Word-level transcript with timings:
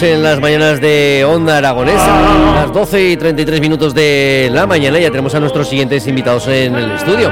en 0.00 0.22
las 0.22 0.40
mañanas 0.40 0.80
de 0.80 1.24
Onda 1.24 1.58
Aragonesa, 1.58 2.54
las 2.54 2.72
12 2.72 3.10
y 3.10 3.16
33 3.16 3.60
minutos 3.60 3.94
de 3.94 4.48
la 4.50 4.66
mañana. 4.66 4.98
Ya 4.98 5.10
tenemos 5.10 5.34
a 5.34 5.40
nuestros 5.40 5.68
siguientes 5.68 6.06
invitados 6.06 6.48
en 6.48 6.74
el 6.74 6.92
estudio. 6.92 7.30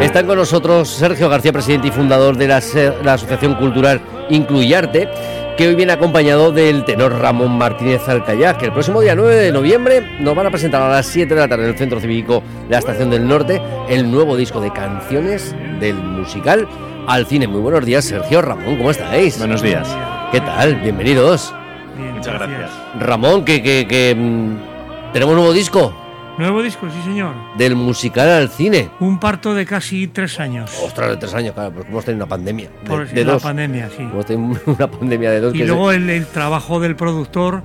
Están 0.00 0.26
con 0.26 0.38
nosotros 0.38 0.88
Sergio 0.88 1.28
García, 1.28 1.52
presidente 1.52 1.88
y 1.88 1.90
fundador 1.90 2.36
de 2.36 2.48
la, 2.48 2.56
Asociación 2.56 3.54
Cultural 3.56 4.00
Incluyarte, 4.30 5.08
que 5.56 5.68
hoy 5.68 5.74
viene 5.74 5.92
acompañado 5.92 6.52
del 6.52 6.84
tenor 6.84 7.18
Ramón 7.18 7.56
Martínez 7.56 8.06
Alcayá, 8.08 8.58
que 8.58 8.66
el 8.66 8.72
próximo 8.72 9.00
día 9.00 9.14
9 9.14 9.36
de 9.36 9.52
noviembre 9.52 10.02
nos 10.20 10.34
van 10.34 10.46
a 10.46 10.50
presentar 10.50 10.82
a 10.82 10.88
las 10.90 11.06
7 11.06 11.34
de 11.34 11.40
la 11.40 11.48
tarde 11.48 11.64
en 11.64 11.70
el 11.70 11.78
Centro 11.78 11.98
Cívico 11.98 12.42
de 12.64 12.72
la 12.72 12.78
Estación 12.78 13.08
del 13.08 13.26
Norte 13.26 13.62
el 13.88 14.10
nuevo 14.10 14.36
disco 14.36 14.60
de 14.60 14.70
canciones 14.70 15.54
del 15.80 15.96
musical 15.96 16.68
al 17.06 17.26
cine. 17.26 17.46
Muy 17.46 17.62
buenos 17.62 17.86
días, 17.86 18.04
Sergio 18.04 18.42
Ramón, 18.42 18.76
¿cómo 18.76 18.90
estáis? 18.90 19.38
Buenos 19.38 19.62
días. 19.62 19.88
¿Qué 20.30 20.40
tal? 20.40 20.74
Bienvenidos. 20.76 21.54
Muchas 21.96 22.34
gracias. 22.34 22.70
Ramón, 23.00 23.44
que, 23.44 23.62
que, 23.62 24.14
mm, 24.14 25.12
tenemos 25.14 25.36
nuevo 25.36 25.52
disco. 25.54 25.94
Nuevo 26.38 26.62
disco, 26.62 26.86
sí 26.90 27.02
señor. 27.02 27.34
Del 27.56 27.76
musical 27.76 28.28
al 28.28 28.50
cine. 28.50 28.90
Un 29.00 29.18
parto 29.18 29.54
de 29.54 29.64
casi 29.64 30.06
tres 30.06 30.38
años. 30.38 30.70
Ostras, 30.84 31.10
de 31.10 31.16
tres 31.16 31.32
años, 31.32 31.54
claro, 31.54 31.72
porque 31.72 31.90
hemos 31.90 32.04
tenido 32.04 32.24
una 32.24 32.28
pandemia. 32.28 32.68
De, 32.82 32.88
Por 32.90 33.08
de 33.08 33.24
la 33.24 33.38
pandemia, 33.38 33.88
sí. 33.88 34.02
Hemos 34.02 34.26
tenido 34.26 34.60
una 34.66 34.90
pandemia 34.90 35.30
de 35.30 35.40
dos. 35.40 35.54
Y 35.54 35.64
luego 35.64 35.92
el, 35.92 36.26
trabajo 36.26 36.78
del 36.78 36.94
productor 36.94 37.62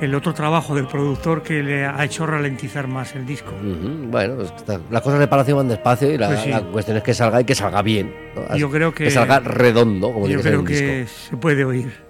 el 0.00 0.14
otro 0.14 0.34
trabajo 0.34 0.74
del 0.74 0.86
productor 0.86 1.42
que 1.42 1.62
le 1.62 1.86
ha 1.86 2.04
hecho 2.04 2.26
ralentizar 2.26 2.86
más 2.86 3.14
el 3.14 3.24
disco. 3.24 3.52
Bueno, 3.62 4.36
pues 4.36 4.52
las 4.90 5.02
cosas 5.02 5.18
de 5.18 5.26
Palacio 5.26 5.56
van 5.56 5.68
despacio 5.68 6.12
y 6.12 6.18
la, 6.18 6.28
pues 6.28 6.62
cuestión 6.70 6.98
es 6.98 7.02
que 7.02 7.14
salga 7.14 7.40
y 7.40 7.44
que 7.44 7.54
salga 7.54 7.80
bien. 7.80 8.14
Yo 8.56 8.70
creo 8.70 8.92
que, 8.92 9.04
que 9.04 9.10
salga 9.10 9.40
redondo, 9.40 10.12
como 10.12 10.26
Yo 10.26 10.40
creo 10.40 10.64
que 10.64 11.06
se 11.06 11.36
puede 11.38 11.64
oír. 11.64 12.05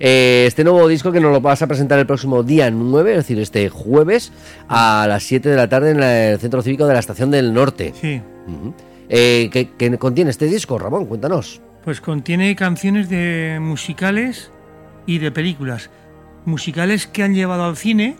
Eh, 0.00 0.44
este 0.46 0.64
nuevo 0.64 0.88
disco 0.88 1.12
que 1.12 1.20
nos 1.20 1.32
lo 1.32 1.40
vas 1.40 1.60
a 1.62 1.66
presentar 1.66 1.98
el 1.98 2.06
próximo 2.06 2.42
día 2.42 2.70
9, 2.70 3.10
es 3.10 3.16
decir, 3.18 3.38
este 3.38 3.68
jueves 3.68 4.32
a 4.68 5.06
las 5.08 5.22
7 5.24 5.48
de 5.48 5.56
la 5.56 5.68
tarde 5.68 5.90
en 5.90 6.02
el 6.02 6.38
Centro 6.38 6.62
Cívico 6.62 6.86
de 6.86 6.94
la 6.94 7.00
Estación 7.00 7.30
del 7.30 7.52
Norte. 7.52 7.92
Sí. 8.00 8.22
Eh, 9.08 9.50
¿qué, 9.52 9.98
contiene 9.98 10.30
este 10.30 10.46
disco, 10.46 10.78
Ramón? 10.78 11.06
Cuéntanos. 11.06 11.60
Pues 11.84 12.00
contiene 12.00 12.54
canciones 12.56 13.08
de 13.08 13.58
musicales 13.60 14.50
y 15.06 15.18
de 15.18 15.30
películas. 15.30 15.90
Musicales 16.44 17.06
que 17.06 17.22
han 17.22 17.34
llevado 17.34 17.64
al 17.64 17.76
cine 17.76 18.16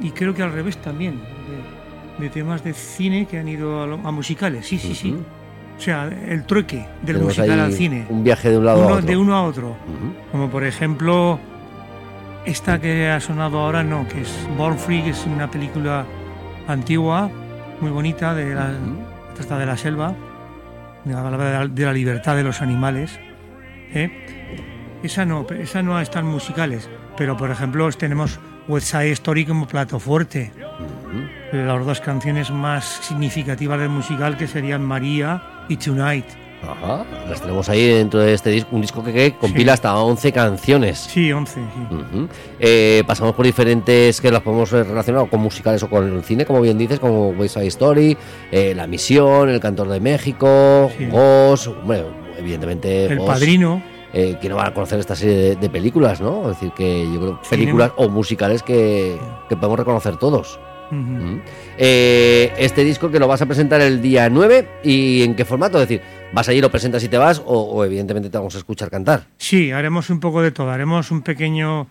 y 0.00 0.10
creo 0.10 0.34
que 0.34 0.42
al 0.42 0.52
revés 0.52 0.76
también. 0.78 1.20
De, 2.18 2.28
temas 2.28 2.62
de 2.62 2.72
cine 2.72 3.26
que 3.26 3.38
han 3.38 3.48
ido 3.48 3.82
a, 3.82 4.10
musicales. 4.12 4.66
Sí, 4.66 4.78
sí, 4.78 4.94
sí. 4.94 5.16
O 5.82 5.84
sea, 5.84 6.08
el 6.28 6.44
trueque 6.44 6.86
del 7.02 7.18
musical 7.18 7.58
al 7.58 7.72
cine. 7.72 8.06
Un 8.08 8.22
viaje 8.22 8.50
de 8.50 8.58
un 8.58 8.64
lado 8.66 8.84
a 8.84 8.86
otro. 8.86 9.02
De 9.04 9.16
uno 9.16 9.34
a 9.34 9.42
otro. 9.42 9.76
Como 10.30 10.48
por 10.48 10.62
ejemplo, 10.62 11.40
esta 12.46 12.80
que 12.80 13.08
ha 13.08 13.18
sonado 13.18 13.58
ahora, 13.58 13.82
no, 13.82 14.06
que 14.06 14.20
es 14.20 14.48
Born 14.56 14.78
Free, 14.78 15.02
que 15.02 15.10
es 15.10 15.26
una 15.26 15.50
película 15.50 16.06
antigua, 16.68 17.28
muy 17.80 17.90
bonita, 17.90 18.32
de 18.32 18.54
la, 18.54 18.68
de 18.70 19.66
la 19.66 19.76
selva, 19.76 20.14
de 21.02 21.14
la, 21.14 21.66
de 21.66 21.84
la 21.84 21.92
libertad 21.92 22.36
de 22.36 22.44
los 22.44 22.62
animales. 22.62 23.18
¿eh? 23.92 25.00
Esa 25.02 25.24
no, 25.24 25.44
esa 25.50 25.82
no 25.82 26.00
están 26.00 26.26
musicales, 26.26 26.88
pero 27.16 27.36
por 27.36 27.50
ejemplo 27.50 27.90
tenemos 27.90 28.38
West 28.68 28.86
Side 28.86 29.10
Story 29.10 29.46
como 29.46 29.66
plato 29.66 29.98
fuerte. 29.98 30.52
Las 31.52 31.84
dos 31.84 32.00
canciones 32.00 32.52
más 32.52 32.84
significativas 32.84 33.80
del 33.80 33.88
musical 33.88 34.36
que 34.36 34.46
serían 34.46 34.84
María 34.84 35.42
y 35.68 35.76
Tonight. 35.76 36.42
Ajá, 36.62 37.04
las 37.28 37.40
tenemos 37.40 37.68
ahí 37.68 37.88
dentro 37.88 38.20
de 38.20 38.34
este 38.34 38.50
disco, 38.50 38.68
un 38.72 38.82
disco 38.82 39.02
que, 39.02 39.34
compila 39.34 39.72
hasta 39.72 39.96
11 39.96 40.32
canciones. 40.32 40.98
Sí, 40.98 41.32
11. 41.32 41.60
Eh, 42.60 43.02
pasamos 43.04 43.34
por 43.34 43.44
diferentes 43.44 44.20
que 44.20 44.30
las 44.30 44.42
podemos 44.42 44.70
relacionar 44.70 45.28
con 45.28 45.40
musicales 45.40 45.82
o 45.82 45.90
con 45.90 46.12
el 46.12 46.22
cine, 46.22 46.46
como 46.46 46.60
bien 46.60 46.78
dices, 46.78 47.00
como 47.00 47.30
West 47.30 47.54
Side 47.54 47.66
Story, 47.66 48.16
eh, 48.52 48.74
La 48.76 48.86
Misión, 48.86 49.48
El 49.48 49.58
Cantor 49.58 49.88
de 49.88 49.98
México, 49.98 50.90
sí. 50.96 51.06
bueno, 51.06 52.04
evidentemente. 52.38 53.06
El 53.06 53.18
Padrino. 53.18 53.82
Eh, 54.14 54.36
que 54.42 54.48
no 54.50 54.56
van 54.56 54.66
a 54.66 54.74
conocer 54.74 55.00
esta 55.00 55.16
serie 55.16 55.56
de, 55.56 55.70
películas, 55.70 56.20
¿no? 56.20 56.50
Es 56.50 56.58
decir, 56.58 56.72
que 56.72 57.10
yo 57.10 57.18
creo 57.18 57.40
películas 57.48 57.92
o 57.96 58.10
musicales 58.10 58.62
que, 58.62 59.18
que 59.48 59.56
podemos 59.56 59.78
reconocer 59.78 60.18
todos. 60.18 60.60
Eh, 61.78 62.52
este 62.58 62.84
disco 62.84 63.10
que 63.10 63.18
lo 63.18 63.26
vas 63.26 63.40
a 63.40 63.46
presentar 63.46 63.80
el 63.80 64.02
día 64.02 64.28
9 64.28 64.68
y 64.84 65.22
en 65.22 65.34
qué 65.34 65.44
formato, 65.44 65.80
es 65.80 65.88
decir, 65.88 66.02
vas 66.32 66.48
a 66.48 66.52
ir, 66.52 66.62
lo 66.62 66.70
presentas 66.70 67.02
y 67.02 67.08
te 67.08 67.16
vas 67.16 67.42
o, 67.44 67.84
evidentemente 67.84 68.28
te 68.28 68.36
vamos 68.36 68.54
a 68.54 68.58
escuchar 68.58 68.90
cantar. 68.90 69.26
Sí, 69.38 69.70
haremos 69.70 70.10
un 70.10 70.20
poco 70.20 70.42
de 70.42 70.50
todo, 70.50 70.70
haremos 70.70 71.10
un 71.10 71.22
pequeño, 71.22 71.86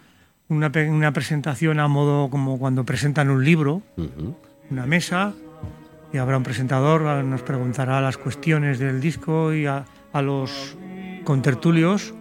una, 0.49 0.71
una 0.89 1.11
presentación 1.13 1.79
a 1.79 1.87
modo 1.87 2.29
como 2.29 2.59
cuando 2.59 2.85
presentan 2.85 3.29
un 3.29 3.43
libro, 3.43 3.81
una 4.69 4.85
mesa 4.85 5.33
y 6.13 6.17
habrá 6.17 6.37
un 6.37 6.43
presentador, 6.43 7.01
nos 7.23 7.41
preguntará 7.41 8.01
las 8.01 8.17
cuestiones 8.17 8.79
del 8.79 9.01
disco 9.01 9.53
y 9.53 9.65
a, 9.65 9.85
a 10.13 10.21
los 10.21 10.77
contertulios. 11.23 12.13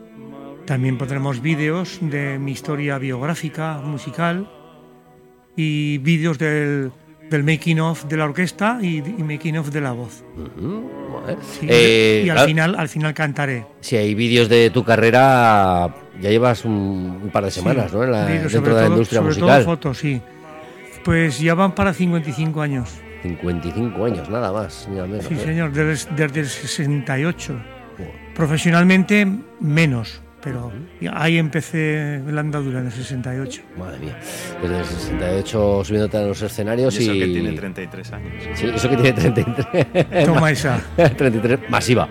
También 0.65 0.97
pondremos 0.97 1.43
vídeos 1.43 1.99
de 2.01 2.39
mi 2.39 2.53
historia 2.53 2.99
biográfica, 2.99 3.79
musical 3.79 4.49
y 5.60 5.98
vídeos 5.98 6.38
del, 6.38 6.91
del 7.28 7.44
making 7.44 7.81
of 7.81 8.04
de 8.06 8.16
la 8.16 8.25
orquesta 8.25 8.78
y, 8.81 9.03
making 9.22 9.59
of 9.59 9.71
de 9.71 9.81
la 9.82 9.93
voz. 9.93 10.25
Eh, 11.62 12.22
y 12.25 12.31
al 12.31 12.47
final, 12.47 12.75
al 12.78 12.88
final 12.88 13.12
cantaré. 13.12 13.66
Si 13.81 13.97
hay 13.97 14.15
vídeos 14.15 14.49
de 14.49 14.70
tu 14.70 14.82
carrera, 14.84 15.94
ya 16.19 16.31
llevas 16.31 16.65
un, 16.65 17.28
par 17.31 17.44
de 17.44 17.50
semanas, 17.50 17.93
¿no? 17.93 18.04
En 18.04 18.12
la, 18.12 18.25
dentro 18.25 18.75
de 18.75 18.81
la 18.81 18.88
industria 18.88 19.19
sobre 19.20 19.28
musical. 19.28 19.65
Todo 19.65 19.76
fotos, 19.76 19.99
sí. 19.99 20.22
Pues 21.04 21.38
ya 21.41 21.54
van 21.54 21.75
para 21.75 21.93
55 21.93 22.62
años. 22.62 22.91
55 23.22 24.04
años, 24.04 24.31
nada 24.31 24.50
más, 24.50 24.88
al 24.88 25.08
menos. 25.08 25.26
Sí, 25.26 25.35
¿eh? 25.35 25.44
señor, 25.44 25.73
desde, 25.73 26.11
desde 26.17 26.40
el 26.40 26.46
68. 26.46 27.61
Profesionalmente, 28.35 29.26
menos 29.61 30.23
pero 30.42 30.72
ahí 31.12 31.38
empecé 31.38 32.22
la 32.26 32.40
andadura 32.40 32.81
en 32.81 32.87
el 32.87 32.92
68. 32.92 33.62
Madre 33.78 33.98
mía, 33.98 34.19
desde 34.62 34.78
el 34.78 34.84
68 34.84 35.84
subiéndote 35.84 36.16
a 36.16 36.22
los 36.22 36.40
escenarios 36.42 36.98
y... 36.98 37.02
Eso 37.04 37.12
que 37.12 37.26
tiene 37.26 37.52
33 37.52 38.12
años. 38.12 38.32
Sí, 38.54 38.66
eso 38.66 38.88
que 38.88 38.96
tiene 38.96 39.12
33. 39.12 40.25
Toma 40.26 40.50
esa. 40.50 40.81
33, 40.96 41.69
masiva. 41.69 42.08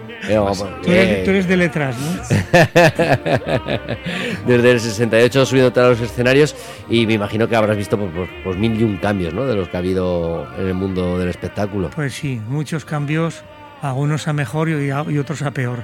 tú, 0.84 0.92
eres, 0.92 1.48
de 1.48 1.58
letras, 1.58 1.96
¿no? 1.98 2.12
desde 4.48 4.72
el 4.72 4.80
68 4.80 5.46
subiéndote 5.46 5.80
a 5.80 5.90
los 5.90 6.02
escenarios 6.02 6.56
y 6.90 7.06
me 7.08 7.14
imagino 7.14 7.48
que 7.48 7.56
habrás 7.56 7.78
visto 7.78 7.98
pues, 7.98 8.12
pues, 8.16 8.30
pues, 8.44 8.58
mil 8.58 8.80
y 8.80 8.84
un 8.84 8.98
cambios, 8.98 9.34
¿no? 9.34 9.46
De 9.46 9.56
los 9.56 9.70
que 9.70 9.78
ha 9.78 9.80
habido 9.80 10.48
en 10.58 10.68
el 10.68 10.74
mundo 10.74 11.18
del 11.18 11.30
espectáculo. 11.30 11.90
Pues 11.96 12.14
sí, 12.14 12.42
muchos 12.48 12.86
cambios, 12.86 13.44
algunos 13.82 14.28
a 14.28 14.34
mejor 14.34 14.70
y, 14.70 14.88
y 14.88 15.18
otros 15.18 15.42
a 15.42 15.52
peor. 15.52 15.84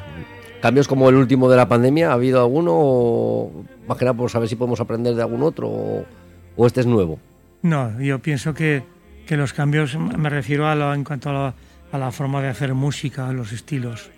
¿Cambios 0.65 0.87
como 0.87 1.07
el 1.09 1.15
último 1.15 1.47
de 1.47 1.57
la 1.57 1.67
pandemia? 1.67 2.09
¿Ha 2.09 2.13
habido 2.13 2.39
alguno? 2.39 2.71
O, 2.73 3.65
más 3.87 3.99
que 3.99 4.05
nada 4.05 4.17
por 4.17 4.31
saber 4.31 4.49
si 4.49 4.55
podemos 4.55 4.81
aprender 4.81 5.13
de 5.13 5.21
algún 5.21 5.43
otro 5.43 5.69
o, 5.69 6.65
este 6.65 6.79
es 6.79 6.87
nuevo. 6.87 7.19
No, 7.61 8.01
yo 8.01 8.17
pienso 8.17 8.55
que, 8.55 8.81
que 9.27 9.37
los 9.37 9.53
cambios, 9.53 9.95
me 9.95 10.27
refiero 10.27 10.67
a 10.67 10.95
en 10.95 11.03
cuanto 11.03 11.29
a 11.29 11.53
la, 11.95 12.11
forma 12.11 12.41
de 12.41 12.47
hacer 12.47 12.73
música, 12.73 13.29
a 13.29 13.31
los 13.31 13.51
estilos. 13.51 14.09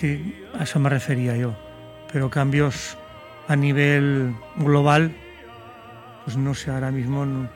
que 0.00 0.46
a 0.56 0.62
eso 0.62 0.78
me 0.78 0.88
refería 0.88 1.36
yo. 1.36 1.56
Pero 2.12 2.30
cambios 2.30 2.96
a 3.48 3.56
nivel 3.56 4.36
global, 4.54 5.16
pues 6.24 6.36
no 6.36 6.54
sé, 6.54 6.70
ahora 6.70 6.92
mismo 6.92 7.26
no, 7.26 7.48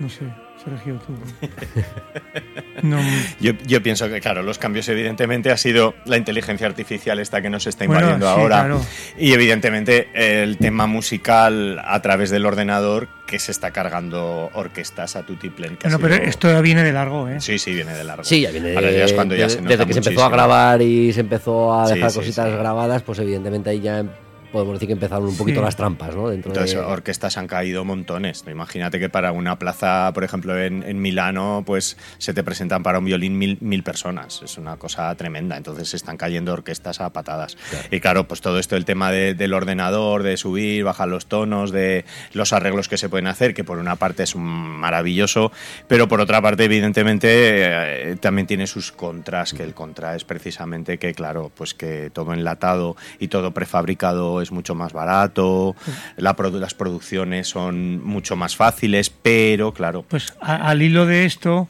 no 0.00 0.08
sé. 0.08 0.24
Sergio, 0.64 0.98
tú. 1.06 1.12
No. 2.82 2.98
Yo, 3.40 3.52
yo, 3.66 3.82
pienso 3.82 4.08
que, 4.08 4.20
claro, 4.20 4.42
los 4.42 4.58
cambios 4.58 4.88
evidentemente 4.88 5.50
ha 5.50 5.56
sido 5.56 5.94
la 6.04 6.16
inteligencia 6.16 6.66
artificial 6.66 7.18
esta 7.20 7.40
que 7.40 7.50
nos 7.50 7.66
está 7.66 7.84
invadiendo 7.84 8.26
bueno, 8.26 8.34
sí, 8.34 8.40
ahora. 8.40 8.58
Claro. 8.60 8.86
Y 9.16 9.32
evidentemente 9.32 10.08
el 10.14 10.58
tema 10.58 10.86
musical 10.86 11.80
a 11.84 12.02
través 12.02 12.30
del 12.30 12.44
ordenador 12.44 13.08
que 13.26 13.38
se 13.38 13.52
está 13.52 13.70
cargando 13.70 14.50
orquestas 14.52 15.16
a 15.16 15.22
tutiplen. 15.22 15.78
Bueno, 15.80 15.98
pero 15.98 16.16
sido... 16.16 16.28
esto 16.28 16.48
ya 16.50 16.60
viene 16.60 16.82
de 16.82 16.92
largo, 16.92 17.28
¿eh? 17.28 17.40
Sí, 17.40 17.58
sí, 17.58 17.72
viene 17.72 17.94
de 17.94 18.04
largo. 18.04 18.24
Sí, 18.24 18.42
ya 18.42 18.50
viene 18.50 18.74
Ahora 18.74 18.90
ya 18.90 19.04
es 19.04 19.12
cuando 19.12 19.34
ya 19.34 19.44
de, 19.44 19.50
se 19.50 19.56
nota 19.62 19.68
Desde 19.70 19.78
que 19.78 19.86
muchísimo. 19.86 20.02
se 20.04 20.10
empezó 20.10 20.24
a 20.26 20.28
grabar 20.28 20.82
y 20.82 21.12
se 21.12 21.20
empezó 21.20 21.74
a 21.80 21.88
dejar 21.88 22.10
Sí, 22.10 22.14
sí, 22.14 22.20
cositas 22.20 22.50
sí. 22.50 22.56
grabadas, 22.56 23.02
pues 23.02 23.18
evidentemente 23.20 23.70
ahí 23.70 23.80
ya 23.80 24.04
podemos 24.52 24.74
decir 24.74 24.86
que 24.88 24.92
empezaron 24.92 25.26
un 25.28 25.36
poquito 25.36 25.60
Sí. 25.60 25.64
las 25.64 25.76
trampas, 25.76 26.14
¿no? 26.14 26.28
Dentro 26.28 26.50
Entonces, 26.52 26.76
de... 26.78 26.84
orquestas 26.84 27.36
han 27.38 27.46
caído 27.48 27.84
montones. 27.84 28.44
Imagínate 28.48 29.00
que 29.00 29.08
para 29.08 29.32
una 29.32 29.58
plaza, 29.58 30.10
por 30.14 30.22
ejemplo, 30.24 30.58
en, 30.60 30.82
en 30.82 31.00
Milano, 31.00 31.62
pues 31.66 31.96
se 32.18 32.34
te 32.34 32.44
presentan 32.44 32.82
para 32.82 32.98
un 32.98 33.04
violín 33.06 33.38
mil, 33.38 33.58
mil 33.60 33.82
personas. 33.82 34.42
Es 34.42 34.58
una 34.58 34.76
cosa 34.76 35.14
tremenda. 35.16 35.56
Entonces 35.56 35.88
se 35.88 35.96
están 35.96 36.16
cayendo 36.16 36.52
orquestas 36.52 37.00
a 37.00 37.10
patadas. 37.10 37.56
Y 37.90 38.00
claro, 38.00 38.28
pues 38.28 38.40
todo 38.40 38.58
esto, 38.58 38.76
el 38.76 38.84
tema 38.84 39.10
de- 39.10 39.34
del 39.34 39.54
ordenador, 39.54 40.22
de 40.22 40.36
subir, 40.36 40.84
bajar 40.84 41.08
los 41.08 41.26
tonos, 41.26 41.72
de 41.72 42.04
los 42.34 42.52
arreglos 42.52 42.88
que 42.88 42.98
se 42.98 43.08
pueden 43.08 43.26
hacer, 43.28 43.54
que 43.54 43.64
por 43.64 43.78
una 43.78 43.96
parte 43.96 44.22
es 44.24 44.36
maravilloso, 44.36 45.52
pero 45.88 46.08
por 46.08 46.20
otra 46.20 46.42
parte, 46.42 46.64
evidentemente, 46.64 47.28
eh, 47.30 48.16
también 48.20 48.46
tiene 48.46 48.66
sus 48.66 48.92
contras, 48.92 49.54
que 49.54 49.62
el 49.62 49.72
contra 49.74 50.14
es 50.16 50.24
precisamente 50.24 50.98
que, 50.98 51.14
claro, 51.14 51.50
pues 51.54 51.72
que 51.72 52.10
todo 52.12 52.34
enlatado 52.34 52.96
y 53.18 53.28
todo 53.28 53.52
prefabricado 53.52 54.41
es 54.42 54.52
mucho 54.52 54.74
más 54.74 54.92
barato, 54.92 55.74
la 56.16 56.36
produ- 56.36 56.58
las 56.58 56.74
producciones 56.74 57.48
son 57.48 58.02
mucho 58.04 58.36
más 58.36 58.56
fáciles, 58.56 59.10
pero 59.10 59.72
claro, 59.72 60.04
Pues 60.08 60.34
a- 60.40 60.68
al 60.68 60.82
hilo 60.82 61.06
de 61.06 61.24
esto, 61.24 61.68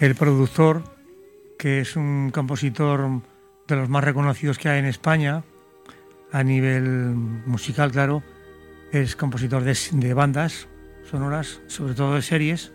el 0.00 0.14
productor, 0.14 0.84
que 1.58 1.80
es 1.80 1.96
un 1.96 2.30
compositor 2.32 3.22
de 3.66 3.76
los 3.76 3.88
más 3.88 4.04
reconocidos 4.04 4.58
que 4.58 4.68
hay 4.68 4.78
en 4.78 4.86
España, 4.86 5.42
a 6.32 6.42
nivel 6.44 6.84
musical, 7.46 7.90
claro, 7.90 8.22
es 8.92 9.16
compositor 9.16 9.64
de, 9.64 9.76
de 9.92 10.14
bandas 10.14 10.68
sonoras, 11.10 11.60
sobre 11.66 11.94
todo 11.94 12.14
de 12.14 12.22
series, 12.22 12.72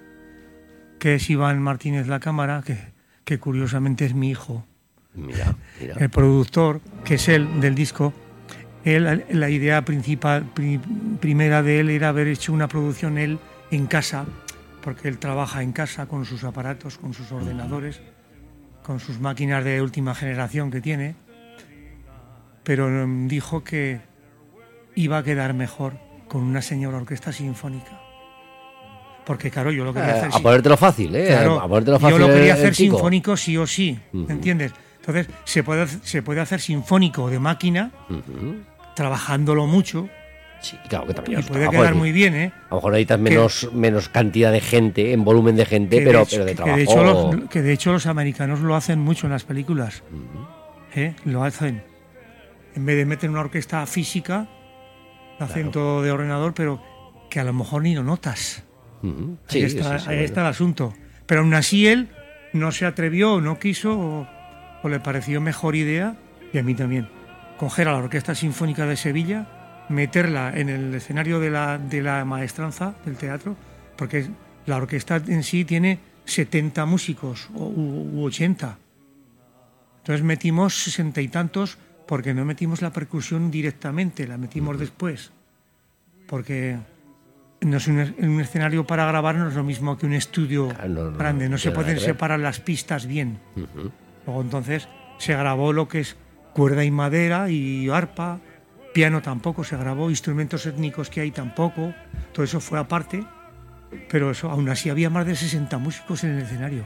que 0.99 1.15
es 1.15 1.29
Iván 1.29 1.61
Martínez 1.61 2.07
La 2.07 2.19
Cámara, 2.19 2.63
que, 2.65 2.77
que 3.25 3.39
curiosamente 3.39 4.05
es 4.05 4.13
mi 4.13 4.29
hijo. 4.31 4.65
Mira, 5.15 5.55
mira. 5.79 5.95
El 5.99 6.09
productor, 6.09 6.81
que 7.05 7.15
es 7.15 7.27
él 7.29 7.61
del 7.61 7.75
disco, 7.75 8.13
él, 8.85 9.25
la 9.29 9.49
idea 9.49 9.83
principal, 9.85 10.43
pri- 10.53 10.79
primera 11.19 11.63
de 11.63 11.79
él 11.79 11.89
era 11.89 12.09
haber 12.09 12.27
hecho 12.27 12.51
una 12.53 12.67
producción 12.67 13.17
él 13.17 13.39
en 13.71 13.87
casa, 13.87 14.25
porque 14.81 15.07
él 15.07 15.17
trabaja 15.17 15.63
en 15.63 15.71
casa 15.71 16.05
con 16.07 16.25
sus 16.25 16.43
aparatos, 16.43 16.97
con 16.97 17.13
sus 17.13 17.31
ordenadores, 17.31 18.01
con 18.83 18.99
sus 18.99 19.19
máquinas 19.19 19.63
de 19.63 19.81
última 19.81 20.13
generación 20.13 20.69
que 20.69 20.81
tiene, 20.81 21.15
pero 22.63 22.87
mm, 22.89 23.27
dijo 23.27 23.63
que 23.63 24.01
iba 24.95 25.17
a 25.17 25.23
quedar 25.23 25.53
mejor 25.53 25.93
con 26.27 26.43
una 26.43 26.61
señora 26.61 26.97
orquesta 26.97 27.31
sinfónica. 27.31 27.99
Porque 29.25 29.49
claro, 29.49 29.71
yo 29.71 29.85
lo 29.85 29.93
quería 29.93 30.09
Eh, 30.15 30.17
hacer 30.19 30.29
a 30.33 30.39
ponértelo 30.39 30.75
fácil, 30.75 31.15
¿eh? 31.15 31.27
Claro, 31.27 31.61
a 31.61 31.67
ponértelo 31.67 31.97
fácil. 31.99 32.19
yo 32.19 32.27
lo 32.27 32.33
quería 32.33 32.53
hacer 32.55 32.73
chico. 32.73 32.97
sinfónico 32.97 33.37
sí 33.37 33.57
o 33.57 33.65
sí. 33.65 33.97
¿entiendes? 34.13 34.73
Entonces, 34.99 35.27
se 35.45 35.63
puede, 35.63 35.87
se 35.87 36.21
puede 36.21 36.41
hacer 36.41 36.59
sinfónico 36.59 37.29
de 37.29 37.39
máquina. 37.39 37.91
Trabajándolo 38.95 39.65
mucho, 39.67 40.09
Sí, 40.61 40.77
claro 40.87 41.05
que 41.07 41.13
también 41.13 41.41
y 41.41 41.43
puede 41.43 41.59
trabajo, 41.63 41.81
quedar 41.81 41.95
muy 41.95 42.13
bien, 42.13 42.35
¿eh? 42.35 42.53
A 42.67 42.69
lo 42.69 42.75
mejor 42.77 42.91
necesitas 42.93 43.19
menos, 43.19 43.69
menos 43.73 44.07
cantidad 44.07 44.49
de 44.49 44.61
gente, 44.61 45.11
en 45.11 45.25
volumen 45.25 45.57
de 45.57 45.65
gente, 45.65 45.97
pero, 46.01 46.19
de 46.19 46.23
hecho- 46.23 46.31
pero 46.37 46.45
de 46.45 46.51
que 46.51 46.55
trabajo. 46.55 46.77
de 46.77 46.83
hecho 46.83 47.03
los, 47.03 47.49
que 47.49 47.61
de 47.61 47.73
hecho 47.73 47.91
los 47.91 48.05
americanos 48.05 48.61
lo 48.61 48.73
hacen 48.73 48.97
mucho 48.99 49.27
en 49.27 49.33
las 49.33 49.43
películas. 49.43 50.03
¿eh? 50.95 51.15
Lo 51.25 51.43
hacen. 51.43 51.83
En 52.75 52.85
vez 52.85 52.95
de 52.95 53.05
meter 53.05 53.29
una 53.29 53.41
orquesta 53.41 53.85
física, 53.85 54.47
lo 55.37 55.45
hacen 55.45 55.63
Claro. 55.63 55.71
todo 55.71 56.01
de 56.01 56.11
ordenador, 56.11 56.53
pero 56.53 56.81
que 57.29 57.41
a 57.41 57.43
lo 57.43 57.51
mejor 57.51 57.81
ni 57.83 57.93
lo 57.93 58.03
notas. 58.03 58.63
Ahí, 59.03 59.09
Sí, 59.47 59.59
está, 59.63 59.99
sí, 59.99 60.05
sí, 60.05 60.09
ahí 60.11 60.15
bueno. 60.15 60.21
está 60.21 60.41
el 60.41 60.47
asunto. 60.47 60.93
Pero 61.25 61.41
aún 61.41 61.53
así 61.55 61.87
él 61.87 62.07
no 62.53 62.71
se 62.71 62.85
atrevió, 62.85 63.33
o 63.33 63.41
no 63.41 63.59
quiso, 63.59 63.99
o, 63.99 64.27
o 64.81 64.87
le 64.87 65.01
pareció 65.01 65.41
mejor 65.41 65.75
idea, 65.75 66.15
y 66.53 66.57
a 66.57 66.63
mí 66.63 66.73
también, 66.73 67.09
coger 67.57 67.87
a 67.87 67.93
la 67.93 67.97
Orquesta 67.99 68.35
Sinfónica 68.35 68.85
de 68.85 68.95
Sevilla, 68.95 69.85
meterla 69.89 70.51
en 70.55 70.69
el 70.69 70.93
escenario 70.93 71.39
de 71.39 71.49
la, 71.49 71.77
de 71.77 72.01
la 72.01 72.25
maestranza 72.25 72.95
del 73.05 73.15
teatro, 73.17 73.55
porque 73.97 74.27
la 74.65 74.77
orquesta 74.77 75.17
en 75.27 75.43
sí 75.43 75.65
tiene 75.65 75.99
70 76.25 76.85
músicos 76.85 77.49
u, 77.53 77.63
u 77.63 78.25
80. 78.25 78.77
Entonces 79.97 80.23
metimos 80.23 80.83
sesenta 80.83 81.21
y 81.21 81.27
tantos 81.27 81.77
porque 82.07 82.33
no 82.33 82.45
metimos 82.45 82.81
la 82.81 82.91
percusión 82.91 83.51
directamente, 83.51 84.27
la 84.27 84.37
metimos 84.37 84.79
después. 84.79 85.31
Porque 86.27 86.77
no 87.61 87.77
es 87.77 87.87
un, 87.87 87.99
en 87.99 88.29
un 88.29 88.41
escenario 88.41 88.85
para 88.85 89.05
grabar 89.05 89.35
no 89.35 89.47
es 89.47 89.55
lo 89.55 89.63
mismo 89.63 89.97
que 89.97 90.05
un 90.05 90.13
estudio 90.13 90.69
Claro, 90.69 90.89
no, 90.89 91.11
no, 91.11 91.17
grande, 91.17 91.49
no, 91.49 91.57
se 91.57 91.71
pueden 91.71 91.99
separar 91.99 92.39
las 92.39 92.59
pistas 92.59 93.05
bien. 93.05 93.39
Luego 94.25 94.41
entonces 94.41 94.87
se 95.17 95.35
grabó 95.35 95.73
lo 95.73 95.87
que 95.87 96.01
es 96.01 96.17
cuerda 96.53 96.83
y 96.83 96.91
madera 96.91 97.49
y 97.49 97.89
arpa, 97.89 98.39
piano 98.93 99.21
tampoco 99.21 99.63
se 99.63 99.75
grabó, 99.77 100.09
instrumentos 100.09 100.65
étnicos 100.65 101.09
que 101.09 101.21
hay 101.21 101.31
tampoco, 101.31 101.93
todo 102.31 102.43
eso 102.45 102.59
fue 102.59 102.79
aparte, 102.79 103.23
pero 104.09 104.31
eso 104.31 104.49
aún 104.49 104.69
así 104.69 104.89
había 104.89 105.09
más 105.09 105.25
de 105.25 105.35
60 105.35 105.77
músicos 105.77 106.23
en 106.23 106.37
el 106.37 106.43
escenario. 106.43 106.83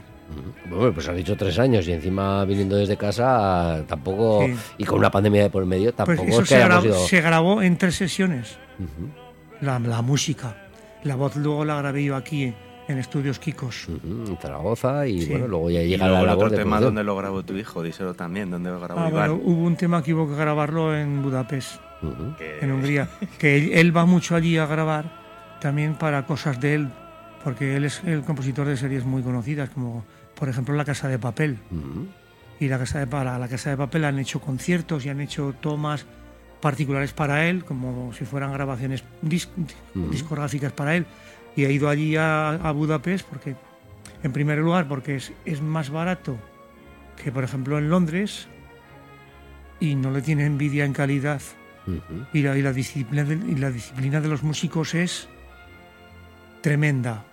Bueno, 0.69 0.93
pues 0.93 1.07
has 1.07 1.15
dicho 1.15 1.37
tres 1.37 1.57
años 1.57 1.87
y 1.87 1.93
encima 1.93 2.43
viniendo 2.43 2.75
desde 2.75 2.97
casa 2.97 3.83
tampoco 3.87 4.45
Sí. 4.45 4.55
y 4.79 4.83
con 4.83 4.99
una 4.99 5.09
pandemia 5.09 5.43
de 5.43 5.49
por 5.49 5.65
medio 5.65 5.93
Pues 5.93 6.07
tampoco 6.07 6.27
eso 6.27 6.41
es 6.41 6.49
que 6.49 6.55
se, 6.55 6.61
grabó, 6.63 6.85
ido- 6.85 7.07
se 7.07 7.21
grabó 7.21 7.61
en 7.61 7.77
tres 7.77 7.95
sesiones, 7.95 8.57
la, 9.61 9.79
la 9.79 10.01
música. 10.01 10.55
La 11.03 11.15
voz 11.15 11.35
luego 11.37 11.63
la 11.63 11.77
grabé 11.77 12.03
yo 12.03 12.15
aquí 12.17 12.53
en 12.87 12.97
Estudios 12.97 13.39
Kikos. 13.39 13.87
ujú, 13.89 14.27
en 14.31 14.37
Zaragoza 14.37 15.07
y 15.07 15.21
Sí. 15.21 15.29
bueno, 15.31 15.47
luego 15.47 15.69
ya 15.69 15.81
y 15.83 15.89
llega 15.89 16.07
luego 16.07 16.21
la 16.21 16.27
labor 16.31 16.45
otro 16.45 16.57
de 16.57 16.63
tema 16.63 16.77
producción. 16.77 16.95
donde 16.95 17.03
lo 17.05 17.15
grabó 17.17 17.43
tu 17.43 17.53
hijo, 17.57 17.83
díselo 17.83 18.13
también, 18.13 18.49
donde 18.49 18.69
lo 18.69 18.79
grabó 18.79 19.01
Ah, 19.01 19.09
Iván. 19.09 19.29
bueno, 19.29 19.43
hubo 19.43 19.63
un 19.65 19.75
tema 19.75 20.01
que 20.03 20.13
hubo 20.13 20.27
que 20.27 20.35
grabarlo 20.35 20.95
en 20.95 21.21
Budapest. 21.21 21.81
Ujú. 22.01 22.35
que- 22.37 22.59
en 22.61 22.71
Hungría, 22.71 23.09
que 23.39 23.57
él, 23.57 23.71
él 23.73 23.95
va 23.97 24.05
mucho 24.05 24.35
allí 24.35 24.57
a 24.59 24.67
grabar 24.67 25.57
también 25.59 25.95
para 25.95 26.27
cosas 26.27 26.59
de 26.61 26.75
él, 26.75 26.89
porque 27.43 27.75
él 27.75 27.85
es 27.85 28.03
el 28.05 28.21
compositor 28.21 28.67
de 28.67 28.77
series 28.77 29.03
muy 29.03 29.23
conocidas, 29.23 29.69
como 29.71 30.05
por 30.35 30.47
ejemplo 30.47 30.75
La 30.75 30.85
Casa 30.85 31.07
de 31.07 31.17
Papel. 31.17 31.57
Ujú. 31.71 32.05
Y 32.59 32.67
la 32.67 32.77
Casa 32.77 32.99
de, 32.99 33.07
para 33.07 33.39
La 33.39 33.47
Casa 33.47 33.71
de 33.71 33.77
Papel 33.77 34.05
han 34.05 34.19
hecho 34.19 34.39
conciertos 34.39 35.05
y 35.05 35.09
han 35.09 35.21
hecho 35.21 35.55
tomas 35.59 36.05
particulares 36.61 37.13
para 37.13 37.47
él, 37.47 37.65
como 37.65 38.13
si 38.13 38.25
fueran 38.25 38.53
grabaciones 38.53 39.03
dis- 39.23 39.47
Ujú. 39.95 40.09
discográficas 40.11 40.71
para 40.73 40.95
él. 40.95 41.05
Y 41.57 41.65
ha 41.65 41.69
ido 41.69 41.89
allí 41.89 42.15
a, 42.15 42.51
a 42.51 42.71
Budapest 42.71 43.27
porque, 43.27 43.55
en 44.23 44.31
primer 44.31 44.59
lugar, 44.59 44.87
porque 44.87 45.17
es, 45.17 45.33
es 45.43 45.61
más 45.61 45.89
barato 45.89 46.37
que, 47.21 47.33
por 47.33 47.43
ejemplo, 47.43 47.77
en 47.77 47.89
Londres 47.89 48.47
y 49.79 49.95
no 49.95 50.11
le 50.11 50.21
tiene 50.21 50.45
envidia 50.45 50.85
en 50.85 50.93
calidad 50.93 51.41
y 52.33 52.41
la, 52.41 52.57
y 52.57 52.61
la 52.61 52.73
disciplina 52.73 53.23
de, 53.23 53.35
y 53.35 53.55
la 53.55 53.71
disciplina 53.71 54.21
de 54.21 54.27
los 54.27 54.43
músicos 54.43 54.93
es 54.93 55.27
tremenda. 56.61 57.23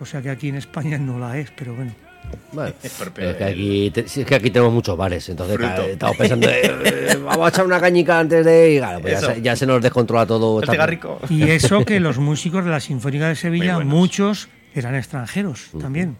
O 0.00 0.06
sea 0.06 0.22
que 0.22 0.30
aquí 0.30 0.48
en 0.48 0.56
España 0.56 0.98
no 0.98 1.18
la 1.18 1.38
es, 1.38 1.50
pero 1.50 1.74
bueno. 1.74 1.92
Pero 3.14 3.30
es 3.30 3.36
que 3.36 3.44
aquí, 3.44 3.92
es 3.96 4.24
que 4.24 4.34
aquí 4.34 4.50
tenemos 4.50 4.72
muchos 4.72 4.96
bares, 4.96 5.28
entonces 5.28 5.56
claro, 5.58 5.82
estamos 5.82 6.16
pensando, 6.16 6.48
eh, 6.50 7.18
vamos 7.24 7.46
a 7.46 7.48
echar 7.48 7.64
una 7.66 7.80
cañica 7.80 8.20
antes 8.20 8.44
de 8.44 8.74
y 8.74 8.78
claro, 8.78 9.00
pues 9.00 9.12
ya, 9.12 9.18
Eso. 9.18 9.34
se, 9.34 9.42
ya 9.42 9.56
se 9.56 9.66
nos 9.66 9.82
descontrola 9.82 10.24
todo. 10.26 10.58
El 10.58 10.62
Está- 10.64 10.72
cigarrico. 10.72 11.18
Y 11.28 11.42
eso 11.50 11.84
que 11.84 11.98
los 11.98 12.18
músicos 12.18 12.64
de 12.64 12.70
la 12.70 12.78
Sinfónica 12.80 13.28
de 13.28 13.34
Sevilla, 13.34 13.80
muchos 13.80 14.48
eran 14.74 14.94
extranjeros 14.94 15.70
también. 15.80 16.16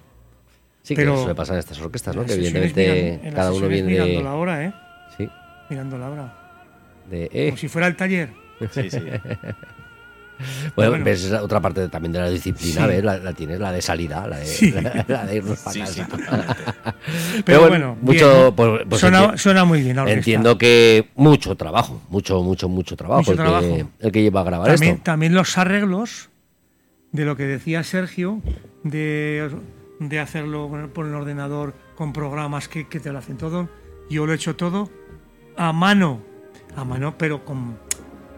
Sí, 0.82 0.94
pero- 0.96 1.14
que 1.14 1.18
eso 1.20 1.28
le 1.28 1.34
pasa 1.36 1.52
en 1.54 1.60
estas 1.60 1.80
orquestas, 1.80 2.16
¿no? 2.16 2.24
Que 2.26 2.34
evidentemente 2.34 3.20
miran- 3.22 3.34
cada 3.34 3.52
uno 3.52 3.68
viene 3.68 3.88
mirando 3.88 4.18
de... 4.18 4.22
la 4.24 4.34
hora, 4.34 4.64
¿eh? 4.64 4.72
Sí, 5.16 5.28
Mirando 5.70 5.98
la 5.98 6.10
hora. 6.10 6.34
de... 7.08 7.30
eh, 7.32 7.46
Como 7.50 7.58
si 7.58 7.68
fuera 7.68 7.86
el 7.86 7.96
taller. 7.96 8.30
Sí, 8.72 8.90
sí. 8.90 8.98
Bueno, 10.74 10.90
bueno. 10.92 11.04
ves 11.04 11.24
esa 11.24 11.42
otra 11.42 11.60
parte 11.60 11.88
también 11.88 12.12
de 12.12 12.18
la 12.20 12.28
disciplina, 12.30 12.82
Sí. 12.82 12.86
¿ves? 12.88 13.04
La, 13.04 13.18
la 13.18 13.32
tienes, 13.32 13.60
la 13.60 13.70
de 13.72 13.80
salida, 13.82 14.26
la 14.26 14.38
de, 14.38 14.46
Sí. 14.46 14.70
la, 14.72 15.04
la 15.08 15.26
de 15.26 15.36
irnos 15.36 15.58
para 15.60 15.72
Sí, 15.72 15.80
casa. 15.80 16.08
Pero, 17.44 17.68
bueno, 17.68 17.96
mucho, 18.00 18.52
pues- 18.56 18.82
pues 18.88 19.00
suena, 19.00 19.36
suena 19.38 19.64
muy 19.64 19.82
bien 19.82 19.96
la 19.96 20.10
entiendo 20.10 20.58
que 20.58 21.10
mucho 21.16 21.56
trabajo, 21.56 22.02
mucho, 22.08 22.42
mucho, 22.42 22.68
mucho 22.68 22.96
trabajo, 22.96 23.20
Mucho 23.20 23.32
el, 23.32 23.38
Que, 23.38 23.42
trabajo. 23.44 23.90
el 24.00 24.12
que 24.12 24.22
lleva 24.22 24.40
a 24.40 24.44
grabar 24.44 24.68
también, 24.68 24.92
esto. 24.94 25.04
también 25.04 25.34
los 25.34 25.56
arreglos 25.58 26.30
de 27.12 27.24
lo 27.24 27.36
que 27.36 27.44
decía 27.44 27.82
Sergio, 27.84 28.42
de, 28.82 29.50
de 30.00 30.18
hacerlo 30.20 30.70
por 30.92 31.06
el 31.06 31.14
ordenador 31.14 31.74
con 31.96 32.12
programas 32.12 32.68
que, 32.68 32.88
que 32.88 32.98
te 33.00 33.12
lo 33.12 33.18
hacen 33.18 33.36
todo. 33.36 33.68
Yo 34.10 34.26
lo 34.26 34.32
he 34.32 34.36
hecho 34.36 34.56
todo 34.56 34.90
a 35.56 35.72
mano, 35.72 36.20
a 36.76 36.84
mano, 36.84 37.14
pero 37.16 37.44
con 37.44 37.78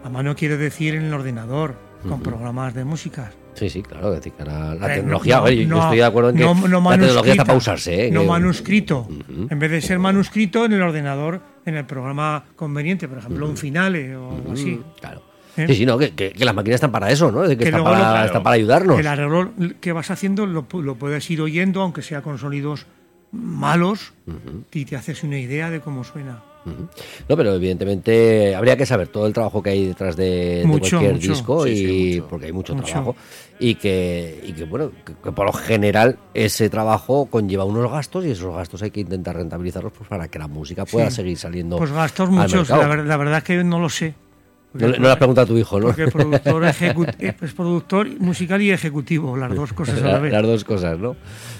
a 0.03 0.09
mano 0.09 0.35
quiere 0.35 0.57
decir 0.57 0.93
en 0.95 1.05
el 1.05 1.13
ordenador, 1.13 1.75
con 2.07 2.21
programas 2.21 2.73
de 2.73 2.83
música. 2.85 3.31
Sí, 3.53 3.69
sí, 3.69 3.81
claro, 3.81 4.11
decir, 4.11 4.33
que 4.33 4.43
la 4.45 4.75
Eh, 4.75 4.95
tecnología, 4.97 5.37
no, 5.37 5.43
oye, 5.43 5.65
yo 5.65 5.79
estoy 5.81 5.97
de 5.97 6.03
acuerdo 6.03 6.29
en 6.29 6.35
que 6.37 6.43
no- 6.43 6.53
la 6.53 6.97
tecnología 6.97 7.31
está 7.33 7.45
para 7.45 7.57
usarse, 7.57 8.07
¿eh? 8.07 8.11
No 8.11 8.21
que- 8.21 8.27
manuscrito. 8.27 9.07
En 9.49 9.57
vez 9.59 9.71
de 9.71 9.81
ser 9.81 9.97
manuscrito 9.99 10.65
en 10.65 10.73
el 10.73 10.81
ordenador, 10.81 11.41
en 11.65 11.75
el 11.75 11.85
programa 11.85 12.43
conveniente, 12.55 13.07
por 13.07 13.17
ejemplo, 13.17 13.47
un 13.49 13.57
finale 13.57 14.15
o 14.15 14.31
algo 14.35 14.51
así. 14.53 14.79
Claro. 15.01 15.21
¿Eh? 15.57 15.65
Sí, 15.69 15.73
sí, 15.75 15.85
no, 15.87 15.97
que, 15.97 16.11
que- 16.13 16.33
que 16.33 16.45
las 16.45 16.53
máquinas 16.53 16.75
están 16.75 16.91
para 16.91 17.09
eso, 17.09 17.31
¿no? 17.31 17.43
Es 17.43 17.49
que, 17.49 17.57
Que 17.57 17.63
están, 17.65 17.83
para, 17.83 18.19
lo- 18.19 18.25
están 18.27 18.43
para 18.43 18.53
ayudarnos. 18.55 18.99
El 18.99 19.07
arreglo 19.07 19.51
que 19.81 19.91
vas 19.91 20.11
haciendo 20.11 20.45
lo, 20.45 20.67
lo 20.71 20.95
puedes 20.95 21.27
ir 21.31 21.41
oyendo, 21.41 21.81
aunque 21.81 22.03
sea 22.03 22.21
con 22.21 22.37
sonidos 22.37 22.85
malos, 23.31 24.13
y 24.71 24.85
te 24.85 24.95
haces 24.95 25.23
una 25.23 25.39
idea 25.39 25.69
de 25.71 25.79
cómo 25.81 26.03
suena. 26.03 26.43
No, 27.29 27.37
pero 27.37 27.53
evidentemente 27.55 28.55
habría 28.55 28.75
que 28.77 28.85
saber 28.85 29.07
todo 29.07 29.27
el 29.27 29.33
trabajo 29.33 29.61
que 29.63 29.69
hay 29.71 29.85
detrás 29.87 30.15
de, 30.15 30.63
cualquier 30.67 31.13
mucho. 31.13 31.27
disco 31.29 31.63
Sí, 31.63 31.69
y 31.71 31.75
sí, 31.77 32.15
mucho. 32.17 32.27
porque 32.29 32.45
hay 32.47 32.51
mucho, 32.51 32.75
Mucho. 32.75 32.87
trabajo 32.87 33.15
y 33.59 33.75
que, 33.75 34.41
y 34.45 34.53
que 34.53 34.65
bueno, 34.65 34.91
que, 35.05 35.13
que 35.15 35.31
por 35.31 35.45
lo 35.45 35.53
general 35.53 36.17
ese 36.33 36.69
trabajo 36.69 37.27
conlleva 37.27 37.63
unos 37.65 37.91
gastos 37.91 38.25
y 38.25 38.31
esos 38.31 38.53
gastos 38.55 38.81
hay 38.83 38.91
que 38.91 38.99
intentar 39.01 39.35
rentabilizarlos 39.35 39.93
pues, 39.97 40.07
para 40.09 40.27
que 40.27 40.39
la 40.39 40.47
música 40.47 40.85
pueda 40.85 41.09
Sí. 41.09 41.17
seguir 41.17 41.37
saliendo. 41.37 41.77
Pues 41.77 41.91
gastos 41.91 42.27
al 42.29 42.35
muchos, 42.35 42.69
la, 42.69 42.95
la 42.97 43.17
verdad 43.17 43.37
es 43.39 43.43
que 43.43 43.63
no 43.63 43.79
lo 43.79 43.89
sé. 43.89 44.13
No, 44.79 44.87
no 44.87 45.03
le 45.03 45.09
has 45.09 45.17
preguntado 45.17 45.45
a 45.45 45.47
tu 45.47 45.57
hijo, 45.57 45.79
¿no? 45.79 45.87
Porque 45.87 46.03
el 46.03 46.11
productor 46.11 46.65
eh, 47.19 47.35
es 47.41 47.53
productor 47.53 48.19
musical 48.19 48.61
y 48.61 48.71
ejecutivo, 48.71 49.35
las 49.37 49.53
dos 49.53 49.73
cosas 49.73 50.01
a 50.01 50.07
la 50.07 50.19
vez. 50.19 50.31
las 50.31 50.43
dos 50.43 50.63
cosas, 50.63 50.99
¿no? 50.99 51.15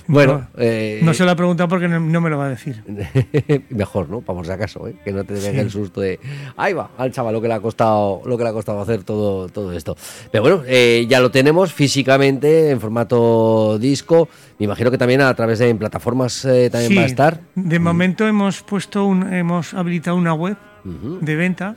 Bueno, 0.07 0.47
no, 0.55 0.63
eh, 0.63 1.01
no 1.03 1.13
se 1.13 1.25
lo 1.25 1.31
he 1.31 1.35
preguntado 1.35 1.67
porque 1.67 1.87
no, 1.87 1.99
no 1.99 2.21
me 2.21 2.29
lo 2.29 2.37
va 2.37 2.45
a 2.45 2.49
decir. 2.49 2.83
mejor, 3.69 4.09
¿no? 4.09 4.21
Por 4.21 4.45
si 4.45 4.51
acaso, 4.51 4.87
¿eh? 4.87 4.95
que 5.03 5.11
no 5.11 5.23
te 5.23 5.33
venga 5.33 5.61
el 5.61 5.69
susto 5.69 6.01
de 6.01 6.19
ahí 6.55 6.73
va, 6.73 6.91
al 6.97 7.11
chaval 7.11 7.33
lo 7.33 7.41
que 7.41 7.47
le 7.47 7.53
ha 7.55 7.59
costado, 7.59 8.21
lo 8.25 8.37
que 8.37 8.43
le 8.43 8.49
ha 8.49 8.53
costado 8.53 8.79
hacer 8.81 9.03
todo, 9.03 9.49
todo 9.49 9.73
esto. 9.73 9.97
Pero 10.31 10.41
bueno, 10.43 10.63
eh, 10.65 11.05
ya 11.09 11.19
lo 11.19 11.31
tenemos 11.31 11.73
físicamente 11.73 12.71
en 12.71 12.79
formato 12.79 13.77
disco. 13.79 14.29
Me 14.59 14.65
imagino 14.65 14.91
que 14.91 14.97
también 14.97 15.21
a 15.21 15.33
través 15.33 15.59
de 15.59 15.69
en 15.69 15.77
plataformas 15.77 16.45
eh, 16.45 16.69
también 16.69 16.91
Sí, 16.91 16.95
va 16.97 17.03
a 17.03 17.05
estar. 17.05 17.41
De 17.55 17.79
momento 17.79 18.27
hemos 18.27 18.61
puesto 18.61 19.05
un, 19.05 19.33
hemos 19.33 19.73
habilitado 19.73 20.15
una 20.15 20.33
web 20.33 20.57
de 20.83 21.35
venta 21.35 21.75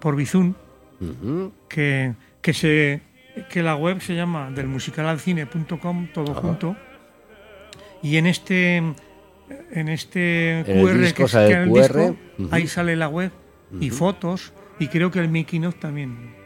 por 0.00 0.16
Bizum 0.16 0.54
ujú. 1.00 1.52
que, 1.68 2.14
que 2.42 2.52
se 2.54 3.00
que 3.48 3.62
la 3.62 3.76
web 3.76 4.00
se 4.00 4.14
llama 4.14 4.50
delmusicalalcine.com 4.50 6.08
todo 6.12 6.34
junto. 6.34 6.76
Y 8.02 8.16
en 8.16 8.26
este 8.26 8.76
en 9.72 9.88
este 9.88 10.60
En 10.60 10.84
QR 10.84 10.98
disco 10.98 11.26
que 11.26 11.52
el 11.52 11.68
QR, 11.70 11.78
disco, 11.80 12.16
ahí 12.50 12.66
sale 12.66 12.96
la 12.96 13.08
web 13.08 13.30
y 13.80 13.90
fotos 13.90 14.52
y 14.78 14.88
creo 14.88 15.10
que 15.10 15.18
el 15.20 15.28
making 15.28 15.66
of 15.66 15.74
también 15.76 16.38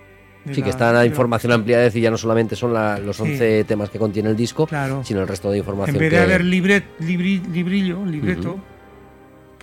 Sí, 0.47 0.57
que 0.57 0.61
la- 0.63 0.69
está 0.69 0.93
la 0.93 1.07
información 1.07 1.53
ampliada, 1.53 1.85
es 1.85 1.93
decir, 1.93 2.03
ya 2.03 2.11
no 2.11 2.19
solamente 2.19 2.55
son 2.55 2.75
la- 2.75 2.99
los 2.99 3.19
11 3.19 3.65
temas 3.65 3.89
que 3.89 3.99
contiene 3.99 4.29
el 4.29 4.37
disco, 4.37 4.67
Claro. 4.67 5.03
sino 5.03 5.23
el 5.23 5.29
resto 5.29 5.51
de 5.51 5.57
información 5.59 5.97
en 5.97 6.01
vez 6.01 6.11
de 6.11 6.17
que- 6.19 6.23
haber 6.23 6.45
libret, 6.45 6.85
libri- 7.01 7.41
librillo 7.51 8.05
libreto 8.05 8.59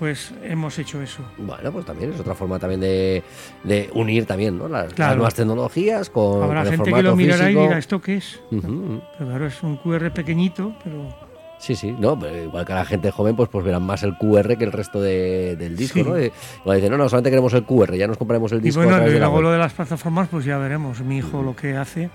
pues 0.02 0.34
hemos 0.42 0.80
hecho 0.80 1.00
eso 1.00 1.22
Bueno, 1.38 1.72
pues 1.72 1.86
también 1.86 2.12
es 2.12 2.20
otra 2.20 2.34
forma 2.34 2.58
también 2.58 2.82
de, 2.82 3.22
de 3.64 3.88
unir 3.94 4.26
también 4.26 4.58
¿no? 4.58 4.68
las, 4.68 4.86
las 4.86 4.94
Claro. 4.96 5.16
nuevas 5.18 5.36
tecnologías 5.36 6.10
con, 6.10 6.42
habrá 6.42 6.62
con 6.64 6.74
el 6.74 6.78
gente 6.80 6.84
que 6.86 6.90
formato 6.90 7.10
lo 7.12 7.16
mirará 7.16 7.46
físico. 7.46 7.60
y 7.62 7.64
dirá 7.68 7.78
esto 7.78 8.02
qué 8.02 8.16
es 8.16 8.40
Ujú. 8.50 9.00
pero 9.16 9.30
claro 9.30 9.46
es 9.46 9.62
un 9.62 9.78
QR 9.78 10.12
pequeñito 10.12 10.74
pero 10.84 11.16
Sí, 11.60 11.76
sí, 11.76 11.92
no, 11.92 12.18
pero 12.18 12.36
igual 12.46 12.66
que 12.66 12.74
a 12.74 12.78
la 12.78 12.86
gente 12.86 13.12
joven, 13.12 13.36
pues, 13.36 13.48
pues 13.48 13.64
verán 13.64 13.84
más 13.84 14.02
el 14.02 14.18
QR 14.18 14.58
que 14.58 14.64
el 14.64 14.72
resto 14.72 15.00
de- 15.00 15.56
del 15.56 15.78
disco, 15.78 16.00
Sí. 16.00 16.04
¿no? 16.04 16.20
Y, 16.20 16.32
igual 16.62 16.78
dicen, 16.78 16.90
no, 16.92 16.98
no, 16.98 17.08
solamente 17.08 17.30
queremos 17.30 17.54
el 17.54 17.66
QR, 17.66 17.96
ya 17.96 18.08
nos 18.08 18.18
compraremos 18.18 18.52
el 18.54 18.58
Y 18.58 18.62
disco. 18.64 18.82
a 18.82 18.86
bueno, 18.86 18.98
y 19.08 19.12
de 19.12 19.20
la 19.20 19.28
luego 19.28 19.44
lo 19.44 19.52
de 19.52 19.60
las 19.60 19.72
plataformas, 19.74 20.28
pues 20.30 20.44
ya 20.44 20.58
veremos. 20.58 21.02
Mi 21.02 21.18
hijo 21.18 21.44
lo 21.44 21.56
que 21.56 21.78
hace, 21.78 22.10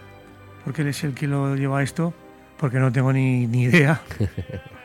porque 0.64 0.82
él 0.82 0.88
es 0.88 1.04
el 1.04 1.14
que 1.14 1.28
lo 1.28 1.54
lleva 1.54 1.80
esto, 1.84 2.12
porque 2.56 2.80
no 2.80 2.90
tengo 2.90 3.12
ni, 3.12 3.46
ni 3.46 3.62
idea. 3.62 4.00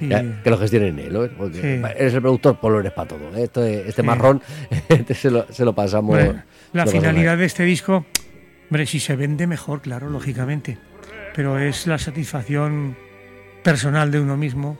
Ya, 0.00 0.42
que 0.42 0.50
lo 0.50 0.58
¿no? 1.10 1.26
Porque 1.36 1.60
Sí. 1.60 1.82
eres 1.98 2.14
el 2.14 2.20
productor, 2.22 2.58
pues 2.60 2.72
lo 2.72 2.80
eres 2.80 2.92
para 2.92 3.08
todo. 3.08 3.36
¿eh? 3.36 3.44
Este, 3.44 3.88
este 3.88 4.02
Sí. 4.02 4.06
marrón 4.06 4.42
este 4.88 5.14
se, 5.14 5.30
lo, 5.30 5.46
se 5.50 5.64
lo 5.64 5.74
pasamos. 5.74 6.18
la 6.72 6.84
pasamos 6.84 6.92
finalidad 6.92 7.36
de 7.38 7.44
este 7.46 7.64
disco, 7.64 8.04
hombre, 8.70 8.86
si 8.86 9.00
se 9.00 9.16
vende 9.16 9.46
mejor, 9.46 9.80
claro, 9.80 10.08
lógicamente. 10.10 10.78
Pero 11.34 11.58
es 11.58 11.86
la 11.86 11.98
satisfacción 11.98 12.96
personal 13.62 14.10
de 14.10 14.20
uno 14.20 14.36
mismo 14.36 14.76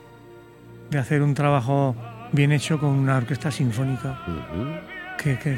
de 0.91 0.99
hacer 0.99 1.23
un 1.23 1.35
trabajo 1.35 1.95
bien 2.33 2.53
hecho 2.53 2.79
con 2.79 2.91
una 2.91 3.17
orquesta 3.17 3.51
sinfónica, 3.51 4.21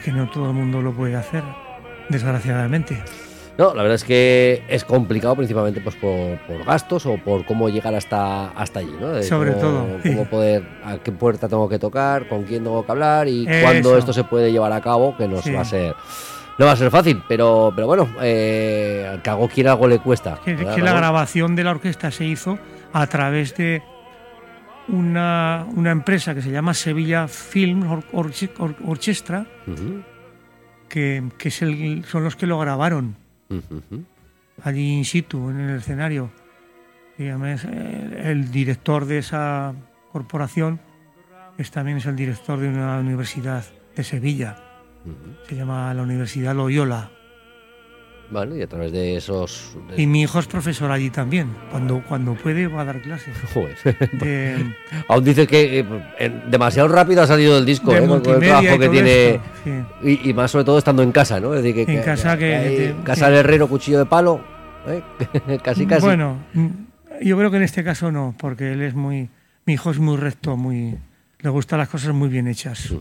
que 0.04 0.12
no 0.12 0.28
todo 0.30 0.50
el 0.50 0.56
mundo 0.56 0.80
lo 0.82 0.92
puede 0.92 1.16
hacer, 1.16 1.42
desgraciadamente. 2.08 3.02
No, 3.60 3.74
la 3.74 3.82
verdad 3.82 3.96
es 3.96 4.04
que 4.04 4.62
es 4.68 4.84
complicado 4.84 5.36
principalmente 5.36 5.82
pues 5.82 5.94
por, 5.96 6.38
por 6.46 6.64
gastos 6.64 7.04
o 7.04 7.18
por 7.18 7.44
cómo 7.44 7.68
llegar 7.68 7.94
hasta, 7.94 8.48
hasta 8.52 8.80
allí, 8.80 8.94
¿no? 8.98 9.08
De 9.08 9.22
Sobre 9.22 9.50
cómo- 9.52 9.60
todo, 9.60 9.86
sí. 10.02 10.08
Cómo 10.14 10.24
poder, 10.24 10.62
a 10.82 10.96
qué 10.96 11.12
puerta 11.12 11.46
tengo 11.46 11.68
que 11.68 11.78
tocar, 11.78 12.26
con 12.26 12.44
quién 12.44 12.64
tengo 12.64 12.86
que 12.86 12.90
hablar 12.90 13.28
y 13.28 13.46
Eso. 13.46 13.62
cuándo 13.62 13.98
esto 13.98 14.14
se 14.14 14.24
puede 14.24 14.50
llevar 14.50 14.72
a 14.72 14.80
cabo, 14.80 15.14
que 15.14 15.28
no 15.28 15.42
Sí. 15.42 15.52
va 15.52 15.60
a 15.60 15.64
ser... 15.66 15.94
No 16.58 16.64
va 16.66 16.72
a 16.72 16.76
ser 16.76 16.90
fácil, 16.90 17.22
pero, 17.28 17.70
pero 17.74 17.86
bueno, 17.86 18.08
eh, 18.22 19.06
al 19.10 19.20
que 19.22 19.28
algo 19.30 19.46
quiera, 19.48 19.72
algo 19.72 19.86
le 19.88 19.98
cuesta. 19.98 20.38
que, 20.44 20.54
¿verdad, 20.54 20.74
que 20.74 20.80
la 20.82 20.94
grabación 20.94 21.54
de 21.54 21.64
la 21.64 21.70
orquesta 21.72 22.10
se 22.10 22.24
hizo 22.24 22.58
a 22.94 23.06
través 23.08 23.54
de 23.56 23.82
una, 24.88 25.66
una 25.76 25.90
empresa 25.90 26.34
que 26.34 26.42
se 26.42 26.50
llama 26.50 26.74
Sevilla 26.74 27.28
Film 27.28 27.90
Or- 27.90 28.04
Orche- 28.12 28.50
Or- 28.58 28.76
Orchestra, 28.86 29.46
Ujú, 29.66 30.02
que, 30.88 31.22
que 31.38 31.48
es 31.48 31.62
el- 31.62 32.04
son 32.06 32.24
los 32.24 32.36
que 32.36 32.46
lo 32.46 32.58
grabaron 32.58 33.16
allí 34.62 34.98
in 34.98 35.04
situ, 35.04 35.50
en 35.50 35.60
el 35.60 35.78
escenario. 35.78 36.30
Eh, 37.18 37.36
el 38.24 38.50
director 38.50 39.04
de 39.04 39.18
esa 39.18 39.74
corporación 40.12 40.80
es, 41.58 41.70
también 41.70 41.98
es 41.98 42.06
el 42.06 42.16
director 42.16 42.58
de 42.58 42.68
una 42.68 42.98
universidad 42.98 43.64
de 43.94 44.04
Sevilla. 44.04 44.56
Se 45.48 45.56
llama 45.56 45.92
la 45.94 46.02
Universidad 46.02 46.54
Loyola. 46.54 47.10
Bueno, 48.30 48.54
y 48.56 48.62
a 48.62 48.66
través 48.68 48.92
de 48.92 49.16
esos... 49.16 49.76
de- 49.88 50.00
Y 50.02 50.06
mi 50.06 50.22
hijo 50.22 50.38
es 50.38 50.46
profesor 50.46 50.90
allí 50.92 51.10
también. 51.10 51.48
Cuando, 51.70 52.00
cuando 52.08 52.34
puede 52.34 52.68
va 52.68 52.82
a 52.82 52.84
dar 52.84 53.00
clases. 53.02 53.34
De, 54.12 54.72
Aún 55.08 55.24
dices 55.24 55.48
que 55.48 55.80
eh, 56.18 56.42
demasiado 56.48 56.88
rápido 56.88 57.22
ha 57.22 57.26
salido 57.26 57.58
el 57.58 57.66
disco, 57.66 57.92
de 57.92 57.98
¿eh? 58.04 58.06
con- 58.06 58.16
el 58.24 58.38
trabajo 58.40 58.78
que 58.78 58.88
tiene... 58.88 59.28
esto, 59.30 59.42
sí. 59.64 59.70
Y, 60.24 60.30
y 60.30 60.34
más 60.34 60.50
sobre 60.50 60.64
todo 60.64 60.78
estando 60.78 61.02
en 61.02 61.10
casa, 61.12 61.40
¿no? 61.40 61.54
Es 61.54 61.62
decir, 61.62 61.84
que, 61.86 61.92
En 61.98 62.02
casa 62.02 62.38
que- 62.38 62.94
que- 62.96 63.04
casa 63.04 63.28
del 63.30 63.38
herrero, 63.40 63.68
cuchillo 63.68 63.98
de 63.98 64.06
palo, 64.06 64.40
¿eh? 64.86 65.02
casi 65.64 65.86
casi. 65.86 66.06
Bueno, 66.06 66.38
mm, 66.54 66.66
yo 67.22 67.36
creo 67.36 67.50
que 67.50 67.56
en 67.56 67.64
este 67.64 67.82
caso 67.82 68.12
no, 68.12 68.34
porque 68.38 68.72
él 68.72 68.82
es 68.82 68.94
muy. 68.94 69.28
Mi 69.66 69.74
hijo 69.74 69.90
es 69.90 69.98
muy 69.98 70.16
recto, 70.16 70.56
muy. 70.56 70.96
Le 71.42 71.48
gustan 71.48 71.78
las 71.78 71.88
cosas 71.88 72.12
muy 72.14 72.28
bien 72.28 72.46
hechas. 72.48 72.92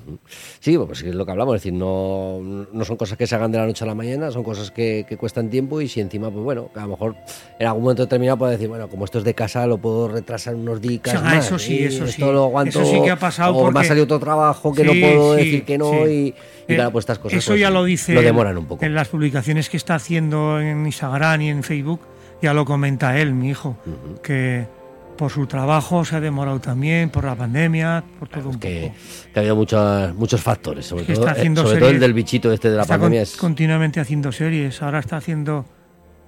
Sí, 0.62 0.78
pues 0.78 1.02
es 1.04 1.14
lo 1.14 1.26
que 1.26 1.32
hablamos, 1.32 1.56
es 1.58 1.62
decir, 1.62 1.74
no, 1.74 2.40
no 2.72 2.86
son 2.86 2.96
cosas 2.96 3.18
que 3.18 3.28
se 3.28 3.36
hagan 3.36 3.52
de 3.52 3.58
la 3.58 3.66
noche 3.66 3.84
a 3.84 3.88
la 3.88 3.96
mañana, 3.96 4.32
son 4.32 4.44
cosas 4.44 4.72
que, 4.72 5.06
que 5.10 5.18
cuestan 5.18 5.50
tiempo 5.50 5.82
y 5.82 5.90
si 5.90 6.00
encima, 6.00 6.32
pues 6.32 6.42
bueno, 6.44 6.70
a 6.74 6.82
lo 6.84 6.88
mejor 6.88 7.16
en 7.60 7.68
algún 7.68 7.84
momento 7.84 8.04
determinado 8.04 8.38
puedes 8.38 8.58
decir, 8.58 8.70
bueno, 8.70 8.88
como 8.88 9.04
esto 9.04 9.18
es 9.18 9.26
de 9.26 9.34
casa, 9.34 9.68
lo 9.68 9.78
puedo 9.78 10.08
retrasar 10.08 10.56
unos 10.56 10.80
días 10.80 11.02
Ah, 11.16 11.22
más. 11.22 11.46
eso 11.48 11.60
sí, 11.60 11.80
y 11.80 11.84
eso 11.84 12.06
esto 12.06 12.28
sí. 12.28 12.32
lo 12.32 12.46
aguanto, 12.46 12.82
Eso 12.82 12.90
sí 12.90 13.02
que 13.04 13.12
ha 13.12 13.20
pasado 13.20 13.56
o 13.58 13.64
me 13.64 13.70
ha 13.70 13.74
porque- 13.74 13.88
salido 13.90 14.06
otro 14.06 14.20
trabajo 14.20 14.74
que 14.74 14.84
no 14.86 14.94
puedo 14.94 15.36
sí, 15.38 15.44
decir 15.44 15.66
que 15.66 15.78
no 15.78 15.92
sí. 15.92 15.98
y, 15.98 16.12
y 16.12 16.28
Eh, 16.70 16.76
claro, 16.76 16.92
pues 16.92 17.04
estas 17.04 17.20
cosas 17.20 17.40
Eso 17.40 17.52
pues, 17.52 17.60
ya 17.60 17.70
lo 17.70 17.84
dice. 17.84 18.14
lo 18.14 18.22
demoran 18.22 18.58
un 18.58 18.68
poco. 18.68 18.86
En 18.86 18.94
las 18.96 19.10
publicaciones 19.10 19.68
que 19.70 19.76
está 19.76 19.96
haciendo 19.96 20.62
en 20.62 20.86
Instagram 20.86 21.42
y 21.42 21.50
en 21.50 21.64
Facebook, 21.64 22.00
ya 22.42 22.54
lo 22.54 22.64
comenta 22.64 23.20
él, 23.20 23.34
mi 23.34 23.50
hijo, 23.50 23.76
que 24.24 24.66
por 25.20 25.30
su 25.30 25.46
trabajo 25.48 26.06
se 26.06 26.16
ha 26.16 26.22
demorado 26.22 26.62
también, 26.62 27.10
por 27.10 27.26
la 27.26 27.36
pandemia, 27.36 28.02
por 28.18 28.30
todo 28.30 28.50
un 28.50 28.58
que, 28.60 28.94
poco. 28.94 28.96
que 29.34 29.40
ha 29.40 29.42
habido 29.42 29.56
muchos, 29.58 30.16
muchos 30.16 30.42
factores, 30.42 30.86
sobre, 30.86 31.04
todo, 31.04 31.28
eh, 31.28 31.52
sobre 31.56 31.78
todo 31.80 31.90
el 31.90 32.00
del 32.00 32.14
bichito 32.14 32.52
este 32.54 32.70
de 32.72 32.78
la 32.78 32.84
está 32.84 32.94
con- 32.96 33.02
pandemia. 33.02 33.24
es- 33.24 33.36
continuamente 33.36 34.00
haciendo 34.00 34.32
series. 34.32 34.82
Ahora 34.82 35.00
está 35.00 35.18
haciendo 35.18 35.66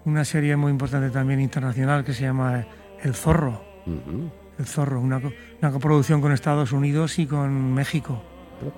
una 0.04 0.26
serie 0.26 0.58
muy 0.58 0.72
importante 0.72 1.10
también 1.10 1.40
internacional 1.40 2.04
que 2.04 2.14
se 2.14 2.24
llama 2.24 2.68
El 3.02 3.14
Zorro. 3.16 3.64
Ujú. 3.86 4.30
El 4.60 4.66
Zorro, 4.66 5.00
una, 5.00 5.22
una 5.62 5.72
coproducción 5.72 6.20
con 6.20 6.34
Estados 6.34 6.74
Unidos 6.74 7.18
y 7.18 7.26
con 7.28 7.74
México. 7.74 8.22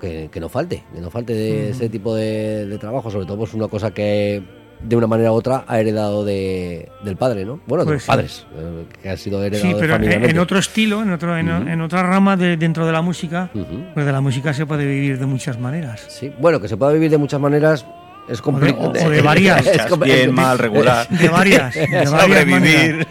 Que, 0.00 0.30
que 0.32 0.40
no 0.40 0.48
falte, 0.48 0.84
que 0.94 1.00
no 1.00 1.10
falte 1.10 1.34
de 1.34 1.66
Mm. 1.68 1.70
ese 1.72 1.88
tipo 1.90 2.14
de, 2.14 2.66
de 2.66 2.78
trabajo, 2.78 3.10
sobre 3.10 3.26
todo 3.26 3.36
pues 3.38 3.52
una 3.52 3.68
cosa 3.68 3.92
que 3.92 4.42
de 4.84 4.96
una 4.96 5.06
manera 5.06 5.32
u 5.32 5.34
otra 5.34 5.64
ha 5.66 5.80
heredado 5.80 6.24
de, 6.24 6.88
del 7.04 7.16
padre, 7.16 7.44
¿no? 7.44 7.60
Bueno, 7.66 7.84
de 7.84 7.90
Pues 7.92 8.02
los 8.02 8.06
padres, 8.06 8.46
eh, 8.56 8.84
que 9.02 9.10
ha 9.10 9.16
sido 9.16 9.42
heredado 9.42 9.66
Sí, 9.68 9.74
pero 9.80 9.94
en, 9.96 10.02
familia. 10.04 10.30
en 10.30 10.38
otro 10.38 10.58
estilo, 10.58 11.02
en, 11.02 11.10
otro, 11.12 11.36
en, 11.36 11.48
en 11.48 11.80
otra 11.80 12.02
rama 12.02 12.36
de, 12.36 12.56
dentro 12.56 12.84
de 12.86 12.92
la 12.92 13.02
música, 13.02 13.50
Ujú. 13.54 13.84
pues 13.94 14.04
de 14.06 14.12
la 14.12 14.20
música 14.20 14.52
se 14.52 14.66
puede 14.66 14.86
vivir 14.86 15.18
de 15.18 15.26
muchas 15.26 15.58
maneras. 15.58 16.04
Sí, 16.08 16.32
bueno, 16.38 16.60
que 16.60 16.68
se 16.68 16.76
pueda 16.76 16.92
vivir 16.92 17.10
de 17.10 17.18
muchas 17.18 17.40
maneras, 17.40 17.86
Es 18.28 18.40
complicado. 18.40 18.88
O 18.88 18.92
de- 18.92 19.04
o 19.04 19.10
de 19.10 19.20
varias. 19.22 19.66
Es 19.66 19.98
Bien, 20.00 20.32
mal, 20.32 20.58
regular. 20.58 21.06
De 21.08 21.28
varias. 21.28 21.74
De 21.74 21.86
varias 21.92 22.10
Sobrevivir. 22.10 23.06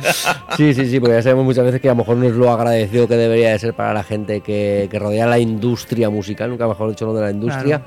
Sí, 0.58 0.74
sí, 0.74 0.86
sí, 0.90 1.00
porque 1.00 1.16
ya 1.16 1.22
sabemos 1.22 1.46
muchas 1.46 1.66
veces 1.66 1.80
que 1.82 1.88
a 1.90 1.92
lo 1.92 1.98
mejor 1.98 2.18
no 2.18 2.26
es 2.26 2.34
lo 2.34 2.50
agradecido 2.52 3.08
que 3.08 3.16
debería 3.16 3.52
de 3.52 3.60
ser 3.60 3.74
para 3.76 3.94
la 3.94 4.04
gente 4.04 4.42
que, 4.42 4.88
que 4.90 5.00
rodea 5.00 5.28
la 5.28 5.38
industria 5.40 6.10
musical, 6.10 6.50
nunca 6.50 6.68
mejor 6.68 6.90
dicho 6.90 7.06
lo 7.06 7.14
de 7.14 7.22
la 7.22 7.32
industria. 7.32 7.80
Claro. 7.80 7.84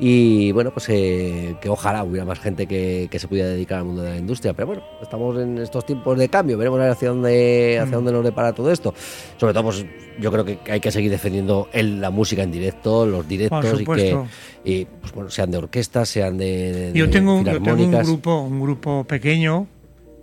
Y 0.00 0.52
bueno, 0.52 0.70
pues 0.70 0.88
eh, 0.90 1.56
que 1.60 1.68
ojalá 1.68 2.04
hubiera 2.04 2.24
más 2.24 2.38
gente 2.38 2.66
que, 2.68 3.08
que 3.10 3.18
se 3.18 3.26
pudiera 3.26 3.48
dedicar 3.48 3.78
al 3.78 3.84
mundo 3.84 4.02
de 4.02 4.10
la 4.10 4.16
industria. 4.16 4.52
Pero 4.54 4.68
bueno, 4.68 4.82
estamos 5.02 5.36
en 5.40 5.58
estos 5.58 5.84
tiempos 5.84 6.16
de 6.16 6.28
cambio, 6.28 6.56
veremos 6.56 6.78
a 6.78 6.82
ver 6.84 6.92
hacia 6.92 7.08
dónde, 7.08 7.78
hacia 7.80 7.86
Mm. 7.90 7.94
dónde 7.98 8.12
nos 8.12 8.24
depara 8.24 8.52
todo 8.52 8.70
esto. 8.70 8.94
Sobre 9.36 9.52
todo, 9.52 9.64
pues 9.64 9.84
yo 10.20 10.30
creo 10.30 10.44
que 10.44 10.58
hay 10.70 10.78
que 10.78 10.92
seguir 10.92 11.10
defendiendo 11.10 11.68
el- 11.72 12.00
la 12.00 12.10
música 12.10 12.44
en 12.44 12.52
directo, 12.52 13.04
los 13.06 13.26
directos 13.26 13.80
y 13.80 13.84
que 13.84 14.16
y, 14.64 14.84
pues, 14.84 15.12
bueno, 15.12 15.30
sean 15.30 15.50
de 15.50 15.56
orquestas, 15.58 16.08
sean 16.10 16.36
de, 16.36 16.67
de 16.72 16.92
Yo 16.92 17.08
tengo, 17.10 17.34
un- 17.36 17.44
yo 17.44 17.60
tengo 17.62 17.82
un 17.84 17.92
grupo, 18.02 18.40
un 18.40 18.60
grupo 18.60 19.04
pequeño 19.04 19.66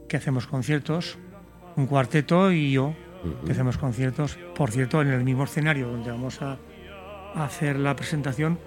que 0.07 0.17
hacemos 0.17 0.47
conciertos, 0.47 1.17
un 1.75 1.87
cuarteto 1.87 2.51
y 2.51 2.71
yo 2.71 2.93
que 3.45 3.51
hacemos 3.53 3.77
conciertos. 3.77 4.37
Por 4.55 4.71
cierto, 4.71 5.01
en 5.01 5.07
el 5.09 5.23
mismo 5.23 5.43
escenario 5.45 5.87
donde 5.87 6.11
vamos 6.11 6.41
a, 6.41 6.57
a 7.33 7.45
hacer 7.45 7.77
la 7.77 7.95
presentación, 7.95 8.59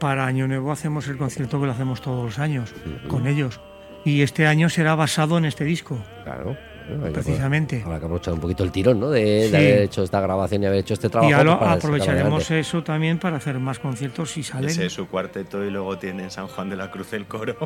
para 0.00 0.26
Año 0.26 0.48
Nuevo 0.48 0.72
hacemos 0.72 1.06
el 1.06 1.16
concierto 1.16 1.60
que 1.60 1.66
lo 1.66 1.72
hacemos 1.72 2.00
todos 2.00 2.24
los 2.24 2.38
años 2.40 2.74
con 3.08 3.26
ellos. 3.28 3.60
Y 4.04 4.22
este 4.22 4.48
año 4.48 4.68
será 4.68 4.96
basado 4.96 5.38
en 5.38 5.44
este 5.44 5.64
disco, 5.64 5.96
Claro. 6.24 6.56
Precisamente. 7.12 7.82
Habrá 7.84 7.98
que 7.98 8.04
aprovechar 8.04 8.34
un 8.34 8.40
poquito 8.40 8.64
el 8.64 8.70
tirón, 8.70 9.00
¿no? 9.00 9.10
De, 9.10 9.48
haber 9.48 9.82
hecho 9.82 10.02
esta 10.02 10.20
grabación 10.20 10.62
y 10.62 10.66
haber 10.66 10.80
hecho 10.80 10.94
este 10.94 11.08
trabajo. 11.08 11.30
Y 11.30 11.34
pues, 11.34 11.44
para 11.44 11.56
sacarlo 11.58 11.76
aprovecharemos 11.78 12.50
eso 12.50 12.82
también 12.82 13.18
para 13.18 13.36
hacer 13.36 13.58
más 13.58 13.78
conciertos 13.78 14.30
si 14.30 14.42
salen. 14.42 14.70
Ese 14.70 14.86
es 14.86 14.92
su 14.92 15.06
cuarteto 15.08 15.64
y 15.64 15.70
luego 15.70 15.98
tiene 15.98 16.24
en 16.24 16.30
San 16.30 16.48
Juan 16.48 16.68
de 16.70 16.76
la 16.76 16.90
Cruz 16.90 17.12
el 17.12 17.26
coro. 17.26 17.56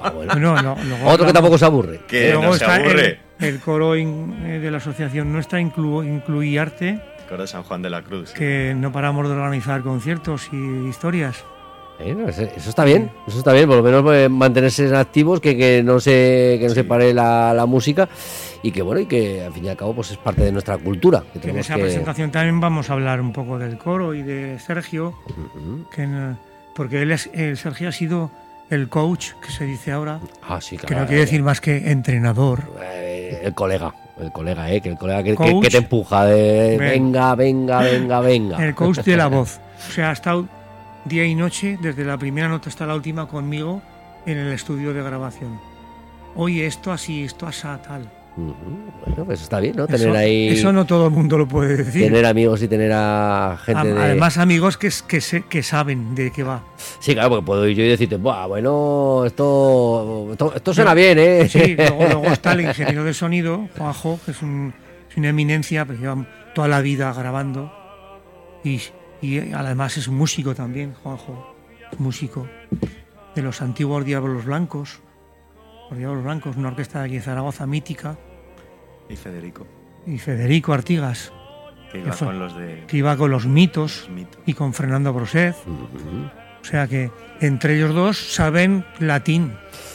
Ah, 0.00 0.10
bueno. 0.10 0.34
No, 0.36 0.60
no, 0.62 0.76
luego 0.84 1.08
Otro 1.08 1.26
que 1.26 1.32
tampoco 1.32 1.58
se 1.58 1.64
aburre. 1.64 2.00
que 2.08 2.30
luego 2.32 2.42
no 2.44 2.52
se 2.54 2.64
está 2.64 2.76
el- 2.76 2.82
aburre. 2.82 3.20
El, 3.40 3.58
coro 3.60 3.96
in- 3.96 4.34
eh, 4.46 4.58
de 4.60 4.70
la 4.70 4.76
asociación 4.78 5.32
nuestra, 5.32 5.60
Inclu, 5.60 6.02
Incluiarte, 6.04 6.88
El 6.90 7.00
coro 7.28 7.42
de 7.42 7.48
San 7.48 7.62
Juan 7.64 7.82
de 7.82 7.90
la 7.90 8.02
Cruz. 8.02 8.30
que 8.32 8.74
no 8.76 8.92
paramos 8.92 9.26
de 9.28 9.34
organizar 9.34 9.82
conciertos 9.82 10.48
y 10.52 10.86
historias. 10.88 11.44
Eh, 12.02 12.52
Eso 12.56 12.68
está 12.70 12.84
bien, 12.84 13.10
eso 13.26 13.38
está 13.38 13.52
bien, 13.52 13.66
por 13.68 13.76
lo 13.76 13.82
menos 13.82 14.04
eh, 14.14 14.28
mantenerse 14.28 14.94
activos, 14.96 15.40
que, 15.40 15.56
que 15.56 15.82
no 15.82 16.00
se 16.00 16.56
que 16.60 16.66
no 16.68 16.74
se 16.74 16.84
pare 16.84 17.12
la, 17.14 17.52
la 17.54 17.66
música 17.66 18.08
y 18.62 18.70
que 18.72 18.82
bueno, 18.82 19.00
y 19.00 19.06
que 19.06 19.44
al 19.44 19.52
fin 19.52 19.64
y 19.64 19.68
al 19.68 19.76
cabo 19.76 19.94
pues 19.94 20.10
es 20.10 20.16
parte 20.16 20.42
de 20.42 20.52
nuestra 20.52 20.78
cultura. 20.78 21.22
Que 21.40 21.50
En 21.50 21.58
esa 21.58 21.76
que... 21.76 21.82
presentación 21.82 22.30
también 22.30 22.60
vamos 22.60 22.90
a 22.90 22.92
hablar 22.94 23.20
un 23.20 23.32
poco 23.32 23.58
del 23.58 23.78
coro 23.78 24.14
y 24.14 24.22
de 24.22 24.58
Sergio, 24.58 25.14
que 25.94 26.08
porque 26.74 27.02
él 27.02 27.12
es, 27.12 27.28
el 27.34 27.56
Sergio 27.56 27.88
ha 27.88 27.92
sido 27.92 28.30
el 28.70 28.88
coach, 28.88 29.32
que 29.44 29.50
se 29.52 29.64
dice 29.64 29.92
ahora, 29.92 30.18
Ah, 30.48 30.60
sí, 30.60 30.78
que 30.78 30.94
no 30.94 31.06
quiere 31.06 31.22
decir 31.22 31.42
más 31.42 31.60
que 31.60 31.90
entrenador. 31.90 32.60
Eh, 32.82 33.42
el 33.44 33.52
colega, 33.52 33.92
el 34.18 34.32
colega, 34.32 34.70
eh, 34.72 34.80
que 34.80 34.88
el 34.88 34.96
colega 34.96 35.22
que, 35.22 35.30
que- 35.32 35.36
Coach. 35.36 35.64
que 35.64 35.70
te 35.70 35.76
empuja 35.78 36.24
de 36.24 36.78
Ven. 36.78 37.12
venga, 37.12 37.34
venga, 37.34 37.80
venga, 37.82 38.20
venga. 38.20 38.64
El 38.66 38.74
coach 38.74 39.00
de 39.00 39.16
la 39.16 39.26
voz. 39.26 39.60
O 39.88 39.92
sea, 39.92 40.08
ha 40.10 40.12
estado 40.12 40.46
día 41.04 41.24
y 41.24 41.34
noche, 41.34 41.78
desde 41.80 42.04
la 42.04 42.16
primera 42.18 42.48
nota 42.48 42.68
hasta 42.68 42.86
la 42.86 42.94
última, 42.94 43.26
conmigo 43.28 43.82
en 44.26 44.38
el 44.38 44.52
estudio 44.52 44.92
de 44.94 45.02
grabación. 45.02 45.60
Oye, 46.34 46.66
esto 46.66 46.92
así, 46.92 47.24
esto 47.24 47.46
así, 47.46 47.62
tal. 47.86 48.10
Bueno, 48.34 49.26
pues 49.26 49.42
está 49.42 49.60
bien, 49.60 49.76
¿no? 49.76 49.86
Tener 49.86 50.08
eso, 50.08 50.16
ahí 50.16 50.48
eso 50.48 50.72
no 50.72 50.86
todo 50.86 51.08
el 51.08 51.12
mundo 51.12 51.36
lo 51.36 51.46
puede 51.46 51.76
decir. 51.76 52.04
tener 52.06 52.24
amigos 52.24 52.62
y 52.62 52.68
tener 52.68 52.90
a 52.94 53.58
gente 53.62 53.92
de 53.92 54.00
Además, 54.00 54.38
amigos 54.38 54.78
que, 54.78 54.88
que, 55.06 55.20
se- 55.20 55.42
que 55.42 55.62
saben 55.62 56.14
de 56.14 56.30
qué 56.32 56.42
va. 56.42 56.62
Sí, 56.98 57.12
claro, 57.12 57.28
porque 57.28 57.44
puedo 57.44 57.68
ir 57.68 57.76
yo 57.76 57.84
y 57.84 57.88
decirte, 57.88 58.16
Buah, 58.16 58.46
bueno, 58.46 59.24
esto, 59.26 60.28
esto, 60.32 60.52
esto 60.56 60.72
suena 60.72 60.94
bien, 60.94 61.18
¿eh? 61.18 61.46
Sí, 61.46 61.74
luego, 61.76 62.04
luego 62.06 62.26
está 62.28 62.52
el 62.52 62.62
ingeniero 62.62 63.04
de 63.04 63.12
sonido, 63.12 63.68
Juanjo, 63.76 64.18
que 64.24 64.30
es, 64.30 64.40
un- 64.40 64.72
es 65.10 65.16
una 65.18 65.28
eminencia, 65.28 65.84
pues 65.84 66.00
lleva 66.00 66.24
toda 66.54 66.68
la 66.68 66.80
vida 66.80 67.12
grabando. 67.12 67.70
Y, 68.64 68.80
y 69.22 69.52
además 69.52 69.96
es 69.96 70.08
músico 70.08 70.54
también, 70.54 70.94
Juanjo. 71.02 71.54
Músico 71.98 72.46
de 73.34 73.42
los 73.42 73.62
antiguos 73.62 74.04
Diablos 74.04 74.44
Blancos. 74.44 75.00
Los 75.90 75.98
Diablos 75.98 76.24
Blancos, 76.24 76.56
una 76.56 76.68
orquesta 76.68 76.98
de 77.00 77.04
aquí 77.06 77.14
de 77.16 77.20
Zaragoza 77.22 77.66
mítica. 77.66 78.16
Y 79.08 79.16
Federico, 79.16 79.66
Y 80.06 80.18
Federico 80.18 80.72
Artigas, 80.72 81.32
que 81.90 81.98
iba 81.98 82.10
Que 82.10 82.16
fue- 82.16 82.26
con 82.28 82.38
los 82.38 82.56
de 82.56 82.84
que 82.86 82.96
iba 82.96 83.16
con 83.16 83.30
los 83.30 83.46
mitos 83.46 84.08
y 84.46 84.54
con 84.54 84.72
Fernando 84.74 85.12
Broset. 85.12 85.54
Ujú. 85.66 86.28
O 86.60 86.64
sea 86.64 86.86
que 86.86 87.10
entre 87.40 87.76
ellos 87.76 87.92
dos 87.94 88.16
saben 88.16 88.84
latín. 89.00 89.52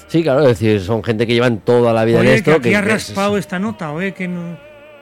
Sí, 0.07 0.21
claro, 0.23 0.41
es 0.41 0.59
decir, 0.59 0.79
son 0.81 1.03
gente 1.03 1.25
que 1.25 1.33
llevan 1.33 1.59
toda 1.59 1.93
la 1.93 2.05
vida 2.05 2.19
en 2.19 2.27
Oye, 2.27 2.35
esto. 2.35 2.51
que 2.51 2.57
aquí 2.57 2.73
ha 2.75 2.81
raspado 2.81 3.37
esta 3.37 3.57
nota, 3.59 3.91
oye, 3.91 4.13
que, 4.13 4.27
no- 4.27 4.57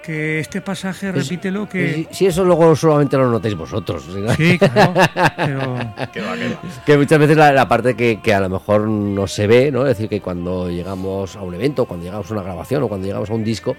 que 0.06 0.40
este 0.40 0.62
pasaje, 0.62 1.10
Es- 1.10 1.16
repítelo, 1.16 1.68
que... 1.68 1.94
Si, 1.94 2.08
si 2.12 2.26
eso 2.28 2.44
luego 2.46 2.76
solamente 2.76 3.18
lo 3.18 3.30
notáis 3.30 3.56
vosotros. 3.56 4.04
¿sí? 4.06 4.24
Sí, 4.38 4.58
claro, 4.60 4.94
pero 5.36 5.60
Que 6.14 6.22
va, 6.22 6.36
que 6.36 6.50
va. 6.50 6.60
Que 6.86 6.98
muchas 6.98 7.20
veces 7.20 7.36
la, 7.38 7.52
la 7.52 7.68
parte 7.68 7.96
que, 7.96 8.20
que 8.22 8.34
a 8.34 8.40
lo 8.40 8.50
mejor 8.50 8.88
no 8.88 9.26
se 9.28 9.48
ve, 9.48 9.72
¿no? 9.72 9.82
Es 9.88 9.98
decir, 9.98 10.08
que 10.10 10.22
cuando 10.22 10.70
llegamos 10.70 11.36
a 11.36 11.42
un 11.42 11.56
evento, 11.56 11.86
cuando 11.86 12.06
llegamos 12.06 12.30
a 12.30 12.34
una 12.34 12.44
grabación 12.44 12.84
o 12.84 12.88
cuando 12.88 13.08
llegamos 13.08 13.30
a 13.30 13.34
un 13.34 13.44
disco, 13.44 13.76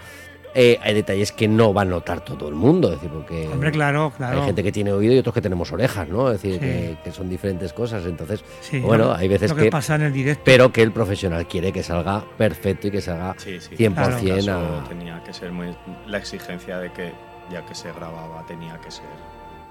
eh, 0.58 0.78
hay 0.82 0.94
detalles 0.94 1.32
que 1.32 1.46
no 1.46 1.74
va 1.74 1.82
a 1.82 1.84
notar 1.84 2.20
todo 2.24 2.48
el 2.48 2.54
mundo. 2.54 2.88
Es 2.88 2.94
decir, 2.94 3.10
porque 3.10 3.46
hombre, 3.48 3.70
claro, 3.70 4.10
claro. 4.16 4.40
hay 4.40 4.46
gente 4.46 4.62
que 4.62 4.72
tiene 4.72 4.90
oído 4.92 5.14
y 5.14 5.18
otros 5.18 5.34
que 5.34 5.42
tenemos 5.42 5.70
orejas, 5.70 6.08
¿no? 6.08 6.32
Es 6.32 6.40
decir, 6.42 6.54
Sí. 6.54 6.60
que, 6.60 6.96
que 7.04 7.12
son 7.12 7.28
diferentes 7.28 7.72
cosas. 7.72 8.04
Entonces, 8.06 8.42
Sí, 8.60 8.80
bueno, 8.80 9.12
hay 9.12 9.28
veces 9.28 9.50
lo 9.50 9.56
que, 9.56 9.64
que, 9.64 9.70
pasa 9.70 9.94
en 9.96 10.02
el 10.02 10.12
directo. 10.12 10.42
pero 10.44 10.72
que 10.72 10.82
el 10.82 10.92
profesional 10.92 11.46
quiere 11.46 11.72
que 11.72 11.82
salga 11.82 12.24
perfecto 12.38 12.88
y 12.88 12.90
que 12.90 13.00
salga 13.00 13.34
Sí, 13.38 13.60
sí. 13.60 13.76
100% 13.76 13.86
En 13.86 14.12
este 14.38 14.46
caso 14.46 14.80
a... 14.84 14.88
tenía 14.88 15.22
que 15.22 15.32
ser 15.34 15.52
muy 15.52 15.76
la 16.06 16.18
exigencia 16.18 16.78
de 16.78 16.90
que 16.92 17.12
ya 17.52 17.64
que 17.66 17.74
se 17.74 17.92
grababa 17.92 18.44
tenía 18.46 18.78
que 18.80 18.90
ser 18.90 19.04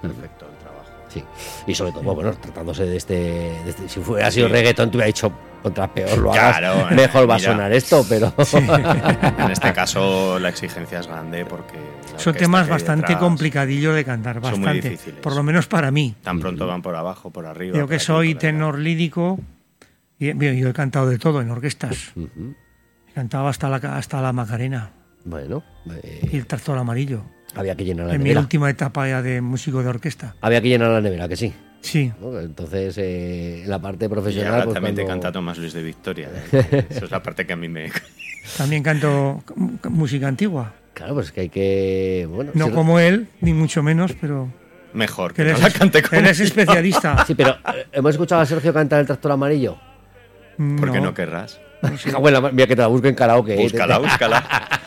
perfecto. 0.00 0.46
Sí. 1.20 1.24
Y 1.66 1.74
sobre 1.74 1.92
todo, 1.92 2.02
bueno, 2.14 2.32
tratándose 2.32 2.84
de 2.84 2.96
este, 2.96 3.14
de 3.14 3.70
este- 3.70 3.88
si 3.88 4.00
fuera 4.00 4.30
sido 4.30 4.48
reggaetón, 4.48 4.90
te 4.90 4.96
hubiera 4.96 5.06
dicho 5.06 5.32
contra 5.62 5.92
peor 5.92 6.18
lo 6.18 6.32
hagas, 6.32 6.58
Claro, 6.58 6.94
mejor 6.94 7.28
va 7.28 7.36
a 7.36 7.38
sonar 7.40 7.72
esto, 7.72 8.04
pero 8.08 8.32
En 9.38 9.50
este 9.50 9.72
caso 9.72 10.38
la 10.38 10.48
exigencia 10.48 11.00
es 11.00 11.06
grande 11.06 11.44
porque 11.44 11.78
Son 12.16 12.34
temas 12.34 12.68
bastante 12.68 13.02
detrás, 13.08 13.18
complicadillo 13.20 13.92
de 13.92 14.04
cantar, 14.04 14.34
son 14.36 14.42
muy 14.42 14.50
bastante. 14.60 14.90
difíciles. 14.90 15.20
Por 15.20 15.34
lo 15.34 15.42
menos 15.42 15.66
para 15.66 15.90
mí. 15.90 16.14
Tan 16.22 16.38
pronto 16.38 16.66
van 16.66 16.82
por 16.82 16.94
abajo, 16.94 17.30
por 17.30 17.46
arriba. 17.46 17.76
Yo 17.76 17.88
que 17.88 17.98
soy 17.98 18.34
tenor 18.36 18.78
lírico, 18.78 19.40
y, 20.18 20.32
bien, 20.34 20.56
yo 20.56 20.68
he 20.68 20.72
cantado 20.72 21.08
de 21.08 21.18
todo 21.18 21.40
en 21.40 21.50
orquestas. 21.50 22.12
He 23.08 23.12
cantado 23.12 23.48
hasta 23.48 23.68
la, 23.68 23.76
hasta 23.76 24.20
la 24.20 24.32
Macarena 24.32 24.90
bueno, 25.24 25.64
eh, 26.02 26.28
y 26.32 26.36
el 26.36 26.46
tractor 26.46 26.78
amarillo. 26.78 27.24
Había 27.56 27.74
que 27.74 27.84
llenar 27.84 28.06
la 28.06 28.12
En 28.14 28.18
mi 28.18 28.24
nevera. 28.24 28.40
última 28.40 28.70
etapa 28.70 29.08
ya 29.08 29.22
de 29.22 29.40
músico 29.40 29.82
de 29.82 29.88
orquesta. 29.88 30.34
Había 30.40 30.60
que 30.60 30.68
llenar 30.68 30.90
la 30.90 31.00
nevera, 31.00 31.28
que 31.28 31.36
sí. 31.36 31.52
Sí, 31.80 32.12
¿no? 32.20 32.38
Entonces, 32.40 32.96
eh, 32.98 33.64
la 33.66 33.78
parte 33.80 34.06
Y 34.06 34.08
profesional, 34.08 34.52
ahora 34.54 34.64
pues 34.64 34.74
también 34.74 34.94
te 34.96 35.02
cuando- 35.04 35.22
canta 35.22 35.32
Tomás 35.32 35.58
Luis 35.58 35.72
de 35.72 35.82
Victoria. 35.82 36.28
¿eh? 36.52 36.86
Eso 36.90 37.04
es 37.04 37.10
la 37.10 37.22
parte 37.22 37.46
que 37.46 37.52
a 37.52 37.56
mí 37.56 37.68
me... 37.68 37.90
también 38.56 38.82
canto 38.82 39.42
música 39.88 40.26
antigua. 40.28 40.72
Claro, 40.94 41.14
pues 41.14 41.26
es 41.26 41.32
que 41.32 41.40
hay 41.42 41.48
que... 41.48 42.26
Bueno, 42.30 42.50
No 42.54 42.66
sí, 42.66 42.72
como 42.72 42.98
él, 42.98 43.28
ni 43.40 43.52
mucho 43.52 43.82
menos, 43.82 44.14
pero 44.20 44.48
Mejor 44.94 45.34
que 45.34 45.44
que 45.44 45.52
no 45.52 45.58
la 45.58 45.70
cante 45.70 46.02
como 46.02 46.20
él 46.20 46.26
es 46.26 46.40
especialista. 46.40 47.22
Sí, 47.26 47.34
pero 47.34 47.50
eh, 47.74 47.86
hemos 47.92 48.12
escuchado 48.12 48.40
a 48.40 48.46
Sergio 48.46 48.72
cantar 48.72 49.00
el 49.00 49.06
tractor 49.06 49.32
amarillo. 49.32 49.76
¿Por 50.56 50.90
qué 50.90 50.98
No. 50.98 51.04
no 51.06 51.14
querrás? 51.14 51.60
Ah, 51.82 52.18
bueno, 52.18 52.40
mira 52.50 52.66
que 52.66 52.74
te 52.74 52.80
la 52.82 52.88
busco 52.88 53.06
en 53.06 53.14
karaoke. 53.14 53.54
¿eh? 53.54 53.62
Búscala, 53.62 53.98
búscala. 53.98 54.40
Tengo 54.42 54.85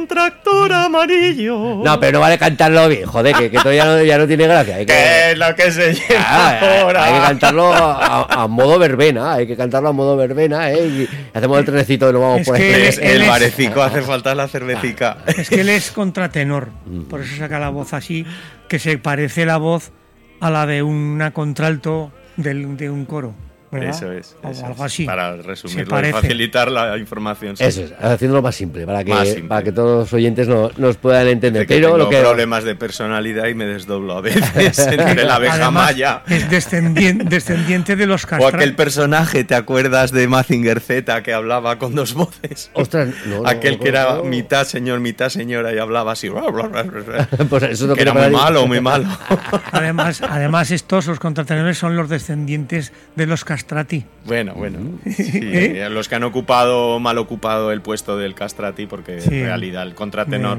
un 0.00 0.06
tractor 0.06 0.72
amarillo. 0.72 1.80
No, 1.84 2.00
pero 2.00 2.12
no 2.12 2.20
vale 2.20 2.38
cantarlo 2.38 2.88
bien, 2.88 3.06
joder, 3.06 3.34
que, 3.36 3.50
que 3.50 3.58
todavía 3.58 3.84
no, 3.84 4.02
ya 4.02 4.18
no 4.18 4.26
tiene 4.26 4.44
gracia. 4.46 4.76
Hay 4.76 4.86
que, 4.86 4.92
¿Qué 4.92 5.30
es 5.32 5.38
lo 5.38 5.54
que 5.54 5.70
se 5.70 5.94
lleva 5.94 6.20
Ah, 6.26 6.80
ahora? 6.82 7.04
hay 7.04 7.12
que 7.14 7.20
cantarlo 7.20 7.72
a, 7.72 8.42
a 8.42 8.46
modo 8.48 8.78
verbena, 8.78 9.34
hay 9.34 9.46
que 9.46 9.56
cantarlo 9.56 9.88
a 9.90 9.92
modo 9.92 10.16
verbena, 10.16 10.70
¿eh? 10.70 10.86
Y 10.86 11.08
hacemos 11.36 11.58
el 11.58 11.64
trenecito 11.64 12.08
y 12.10 12.12
nos 12.12 12.22
vamos 12.22 12.40
Es 12.40 12.46
por 12.46 12.56
ahí. 12.56 12.62
es- 12.62 12.98
el 12.98 13.26
barecico 13.28 13.82
hace 13.82 14.02
falta 14.02 14.34
la 14.34 14.48
cervecica. 14.48 15.18
Es 15.26 15.48
que 15.48 15.60
él 15.60 15.68
es 15.68 15.90
contratenor, 15.90 16.68
por 17.08 17.20
eso 17.20 17.36
saca 17.36 17.58
la 17.58 17.68
voz 17.68 17.92
así, 17.94 18.24
que 18.68 18.78
se 18.78 18.98
parece 18.98 19.44
la 19.46 19.56
voz 19.58 19.92
a 20.40 20.50
la 20.50 20.66
de 20.66 20.82
una 20.82 21.32
contralto 21.32 22.12
del- 22.36 22.76
de 22.76 22.88
un 22.90 23.04
coro. 23.04 23.34
¿Verdad? 23.70 23.90
Eso 23.90 24.12
es. 24.12 24.36
O 24.42 24.66
algo 24.66 24.84
así. 24.84 25.04
Para 25.06 25.36
resumirlo 25.36 26.00
y 26.08 26.12
facilitar 26.12 26.70
la 26.70 26.98
información. 26.98 27.56
sí. 27.56 27.64
Eso 27.64 27.82
es, 27.84 27.92
haciéndolo 28.00 28.42
más 28.42 28.54
simple, 28.56 28.84
para 28.86 29.04
que, 29.04 29.12
simple. 29.26 29.44
Para 29.48 29.62
que 29.62 29.72
todos 29.72 30.00
los 30.00 30.12
oyentes 30.12 30.48
no- 30.48 30.70
nos 30.76 30.96
puedan 30.96 31.28
entender. 31.28 31.66
Que 31.66 31.74
Pero 31.76 31.88
tengo 31.88 31.98
lo 31.98 32.08
que. 32.10 32.20
problemas 32.20 32.64
de 32.64 32.74
personalidad 32.74 33.46
y 33.46 33.54
me 33.54 33.66
desdoblo 33.66 34.16
a 34.18 34.20
veces 34.20 34.78
entre 34.78 35.24
la 35.24 35.36
abeja 35.36 35.54
Además, 35.54 35.72
maya. 35.72 36.22
Es 36.28 36.50
descendiente, 36.50 37.24
descendiente 37.24 37.96
de 37.96 38.06
los 38.06 38.26
O 38.38 38.46
aquel 38.46 38.74
personaje, 38.74 39.44
¿te 39.44 39.54
acuerdas 39.54 40.10
de 40.10 40.26
Mazinger 40.28 40.80
Z 40.80 41.22
que 41.22 41.32
hablaba 41.32 41.78
con 41.78 41.94
dos 41.94 42.14
voces? 42.14 42.70
Ostras, 42.74 43.08
no, 43.26 43.42
no, 43.42 43.48
aquel 43.48 43.78
que 43.78 43.88
era 43.88 44.16
no. 44.16 44.24
mitad 44.24 44.64
señor, 44.64 45.00
mitad 45.00 45.28
señora 45.28 45.72
y 45.74 45.78
hablaba 45.78 46.12
así. 46.12 46.28
Pues 47.48 47.62
eso 47.64 47.94
que 47.94 48.02
era 48.02 48.12
muy 48.14 48.30
malo, 48.30 48.66
muy 48.66 48.80
malo. 48.80 49.06
Además, 49.72 50.22
además, 50.22 50.70
estos, 50.70 51.06
los 51.06 51.18
contratenores, 51.18 51.78
son 51.78 51.96
los 51.96 52.08
descendientes 52.08 52.92
de 53.16 53.26
los 53.26 53.44
castrati. 53.64 54.04
Bueno, 54.24 54.54
bueno. 54.54 54.78
Sí, 55.06 55.30
¿Eh? 55.42 55.88
Los 55.90 56.08
que 56.08 56.14
han 56.14 56.24
ocupado, 56.24 56.98
mal 57.00 57.18
ocupado 57.18 57.72
el 57.72 57.80
puesto 57.82 58.16
del 58.16 58.34
castrati, 58.34 58.86
porque 58.86 59.20
Sí. 59.20 59.28
en 59.38 59.44
realidad 59.46 59.82
el 59.84 59.94
contratenor 59.94 60.58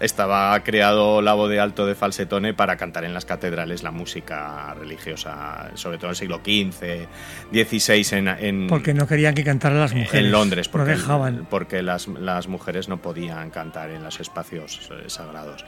estaba 0.00 0.58
creado 0.64 1.22
la 1.22 1.34
voz 1.34 1.50
de 1.50 1.60
alto 1.60 1.86
de 1.86 1.94
falsetone 1.94 2.54
para 2.54 2.76
cantar 2.76 3.04
en 3.04 3.14
las 3.14 3.24
catedrales 3.24 3.82
la 3.82 3.90
música 3.90 4.74
religiosa, 4.74 5.70
sobre 5.74 5.96
todo 5.98 6.06
en 6.06 6.10
el 6.10 6.16
siglo 6.16 6.40
XV, 6.44 7.06
XVI 7.52 8.16
en, 8.18 8.28
en, 8.28 8.66
Porque 8.68 8.94
no 8.94 9.06
querían 9.06 9.34
que 9.34 9.44
cantaran 9.44 9.78
las 9.80 9.92
mujeres. 9.94 10.14
en 10.14 10.30
Londres, 10.32 10.66
No 10.68 10.72
porque, 10.72 10.90
dejaban. 10.92 11.46
porque 11.50 11.82
las, 11.82 12.08
las 12.08 12.48
mujeres 12.48 12.88
no 12.88 13.00
podían 13.02 13.50
cantar 13.50 13.90
en 13.90 14.02
los 14.02 14.20
espacios 14.20 14.90
eh, 14.90 15.04
sagrados. 15.08 15.64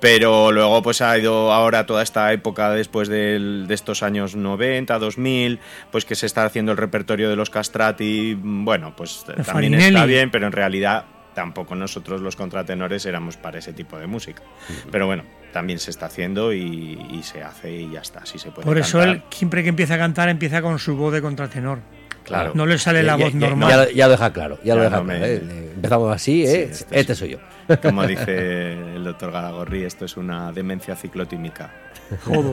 Pero 0.00 0.52
luego 0.52 0.82
pues 0.82 1.00
ha 1.02 1.16
ido 1.18 1.52
ahora 1.52 1.86
toda 1.86 2.02
esta 2.02 2.32
época 2.32 2.70
después 2.70 3.08
del- 3.08 3.66
de 3.68 3.74
estos 3.74 4.02
años 4.02 4.34
90, 4.34 4.98
2000, 4.98 5.60
pues 5.90 6.04
que 6.04 6.14
se 6.14 6.25
está 6.26 6.44
haciendo 6.44 6.72
el 6.72 6.78
repertorio 6.78 7.28
de 7.30 7.36
los 7.36 7.50
castrati, 7.50 8.36
mm, 8.40 8.64
bueno, 8.64 8.94
pues 8.96 9.20
De 9.26 9.34
también 9.34 9.44
Farinelli. 9.46 9.84
está 9.86 10.04
bien, 10.06 10.30
pero 10.30 10.46
en 10.46 10.52
realidad 10.52 11.04
tampoco 11.34 11.74
nosotros 11.74 12.20
los 12.20 12.34
contratenores 12.36 13.04
éramos 13.06 13.36
para 13.36 13.58
ese 13.58 13.72
tipo 13.72 13.98
de 13.98 14.06
música. 14.06 14.42
Pero 14.90 15.06
bueno, 15.06 15.22
también 15.52 15.78
se 15.78 15.90
está 15.90 16.06
haciendo 16.06 16.52
y, 16.52 16.98
y 17.12 17.22
se 17.22 17.42
hace 17.42 17.70
y 17.72 17.90
ya 17.90 18.00
está, 18.00 18.20
así 18.20 18.38
se 18.38 18.50
puede 18.50 18.64
Por 18.66 18.78
eso 18.78 18.98
cantar. 18.98 19.16
él, 19.16 19.22
siempre 19.30 19.62
que 19.62 19.68
empieza 19.68 19.94
a 19.94 19.98
cantar, 19.98 20.28
empieza 20.28 20.62
con 20.62 20.78
su 20.78 20.96
voz 20.96 21.12
de 21.12 21.20
contratenor. 21.22 21.78
Claro. 22.24 22.52
No 22.54 22.66
le 22.66 22.76
sale 22.78 23.02
la 23.04 23.16
Ya- 23.16 23.24
voz 23.24 23.32
ya- 23.34 23.38
normal. 23.38 23.68
Ya, 23.70 23.76
lo- 23.76 23.90
ya 23.90 24.06
lo 24.06 24.10
deja 24.12 24.32
claro, 24.32 24.58
ya 24.64 24.74
lo 24.74 24.82
deja 24.82 24.96
no 24.96 25.04
me- 25.04 25.18
claro. 25.18 25.32
¿eh? 25.32 25.70
Empezamos 25.76 26.12
así, 26.14 26.42
¿eh? 26.44 26.46
Sí, 26.46 26.56
este, 26.82 27.00
este 27.00 27.14
soy 27.14 27.28
yo. 27.30 27.38
Como 27.82 28.06
dice 28.06 28.72
el 28.72 29.04
doctor 29.04 29.32
Galagorri, 29.32 29.84
esto 29.84 30.04
es 30.04 30.16
una 30.16 30.52
demencia 30.52 30.94
ciclotímica. 30.96 31.70
Jodo. 32.24 32.52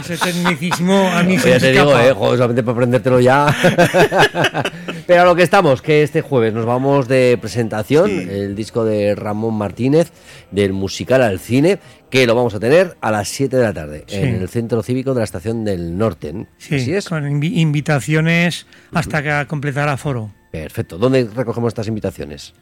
Ese 0.00 0.16
tecnicismo 0.18 1.08
a 1.08 1.22
mí 1.22 1.38
se 1.38 1.48
Pues 1.50 1.62
ya 1.62 1.68
te 1.68 1.72
digo, 1.72 1.98
eh, 1.98 2.12
joder, 2.12 2.36
solamente 2.36 2.62
para 2.62 2.72
aprendértelo 2.74 3.20
ya. 3.20 3.46
Pero 5.06 5.22
a 5.22 5.24
lo 5.24 5.34
que 5.36 5.42
estamos, 5.44 5.80
que 5.80 6.02
este 6.02 6.20
jueves 6.20 6.52
nos 6.52 6.66
vamos 6.66 7.06
de 7.08 7.38
presentación, 7.40 8.08
Sí. 8.10 8.26
el 8.28 8.54
disco 8.56 8.84
de 8.84 9.14
Ramón 9.14 9.54
Martínez, 9.54 10.10
del 10.50 10.72
musical 10.72 11.22
al 11.22 11.38
cine, 11.38 11.78
que 12.10 12.26
lo 12.26 12.34
vamos 12.34 12.54
a 12.54 12.60
tener 12.60 12.96
a 13.00 13.10
las 13.10 13.28
7 13.28 13.56
de 13.56 13.62
la 13.62 13.72
tarde, 13.72 14.04
Sí. 14.08 14.16
en 14.16 14.34
el 14.42 14.48
Centro 14.48 14.82
Cívico 14.82 15.14
de 15.14 15.20
la 15.20 15.24
Estación 15.24 15.64
del 15.64 15.96
Norte. 15.96 16.46
Sí, 16.58 16.76
Así 16.76 16.92
es. 16.94 17.08
con 17.08 17.24
invi- 17.24 17.56
invitaciones 17.58 18.66
hasta 18.92 19.22
que 19.22 19.46
completara 19.46 19.96
foro. 19.96 20.32
Perfecto. 20.50 20.98
¿Dónde 20.98 21.28
recogemos 21.34 21.68
estas 21.68 21.88
invitaciones? 21.88 22.52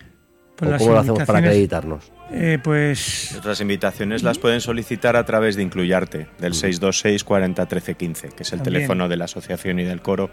Pues 0.69 0.75
¿O 0.75 0.79
cómo 0.85 0.93
lo 0.95 1.01
hacemos 1.01 1.19
para 1.25 1.39
invitaciones- 1.41 1.47
acreditarnos? 1.49 2.13
Eh, 2.35 2.59
pues 2.63 3.35
Otras 3.37 3.61
invitaciones 3.61 4.23
las 4.23 4.39
pueden 4.39 4.61
solicitar 4.61 5.17
a 5.17 5.25
través 5.27 5.57
de 5.57 5.63
Incluyarte, 5.65 6.29
del 6.39 6.55
626 6.55 7.25
40 7.25 7.67
13 7.67 7.95
15, 7.95 8.29
que 8.29 8.43
es 8.45 8.53
el 8.53 8.61
También. 8.61 8.75
teléfono 8.75 9.09
de 9.09 9.17
la 9.17 9.25
asociación 9.27 9.81
y 9.81 9.85
del 9.85 10.01
coro, 10.01 10.31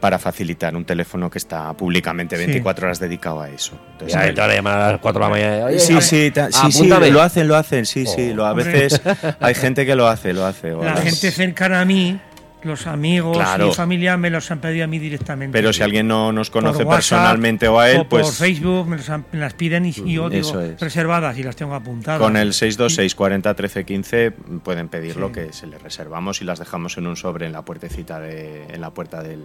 para 0.00 0.18
facilitar 0.18 0.74
un 0.76 0.84
teléfono 0.84 1.28
que 1.28 1.38
está 1.38 1.72
públicamente 1.74 2.36
Sí. 2.36 2.44
24 2.46 2.86
horas 2.86 3.00
dedicado 3.00 3.40
a 3.42 3.50
eso. 3.50 3.72
Entonces, 3.92 4.14
Ya, 4.14 4.32
te 4.32 4.40
van 4.40 4.50
a 4.50 4.54
llamar 4.54 4.78
a 4.80 4.92
las 4.92 5.00
4 5.00 5.18
de 5.22 5.24
la 5.26 5.30
mañana. 5.30 5.64
Oye, 5.66 5.78
Sí, 5.80 6.00
sí, 6.00 6.32
sí, 6.32 6.72
sí, 6.72 6.88
lo 6.88 7.20
hacen, 7.22 7.48
lo 7.48 7.56
hacen, 7.56 7.84
sí, 7.84 8.06
sí. 8.06 8.30
Oh. 8.32 8.36
Lo, 8.36 8.46
a 8.46 8.54
veces 8.54 9.02
hay 9.40 9.54
gente 9.54 9.84
que 9.84 9.94
lo 9.96 10.06
hace, 10.08 10.32
lo 10.32 10.46
hace. 10.46 10.72
o 10.72 10.82
la 10.84 10.94
las- 10.94 11.02
gente 11.04 11.30
cercana 11.30 11.80
a 11.80 11.84
mí, 11.84 12.18
los 12.64 12.86
amigos 12.86 13.36
Claro. 13.36 13.68
y 13.68 13.74
familia 13.74 14.16
me 14.16 14.30
los 14.30 14.50
han 14.50 14.60
pedido 14.60 14.84
a 14.84 14.86
mí 14.86 14.98
directamente. 14.98 15.52
Pero 15.56 15.72
si 15.72 15.82
alguien 15.82 16.08
no 16.08 16.32
nos 16.32 16.50
Por 16.50 16.62
conoce 16.62 16.84
WhatsApp 16.84 16.96
personalmente 17.18 17.68
o 17.68 17.78
a 17.78 17.90
él, 17.90 17.98
o 18.00 18.08
por 18.08 18.20
pues 18.22 18.36
Facebook 18.36 18.88
me, 18.88 18.96
los 18.96 19.08
han- 19.10 19.24
me 19.32 19.38
las 19.38 19.54
piden 19.54 19.86
y, 19.86 19.90
y 20.04 20.14
yo 20.14 20.28
digo 20.30 20.60
es. 20.60 20.80
reservadas 20.80 21.36
y 21.38 21.42
las 21.42 21.56
tengo 21.56 21.74
apuntadas. 21.74 22.20
con 22.20 22.36
el 22.36 22.52
626 22.52 23.14
40 23.14 23.54
13 23.54 23.84
15 23.84 24.30
pueden 24.62 24.88
pedirlo 24.88 25.30
que 25.32 25.52
se 25.52 25.66
les 25.66 25.82
reservamos 25.82 26.40
y 26.40 26.44
las 26.44 26.58
dejamos 26.58 26.96
en 26.98 27.06
un 27.06 27.16
sobre 27.16 27.46
en 27.46 27.52
la 27.52 27.62
puertecita 27.62 28.20
de, 28.20 28.64
en 28.72 28.80
la 28.80 28.90
puerta 28.90 29.22
del, 29.22 29.42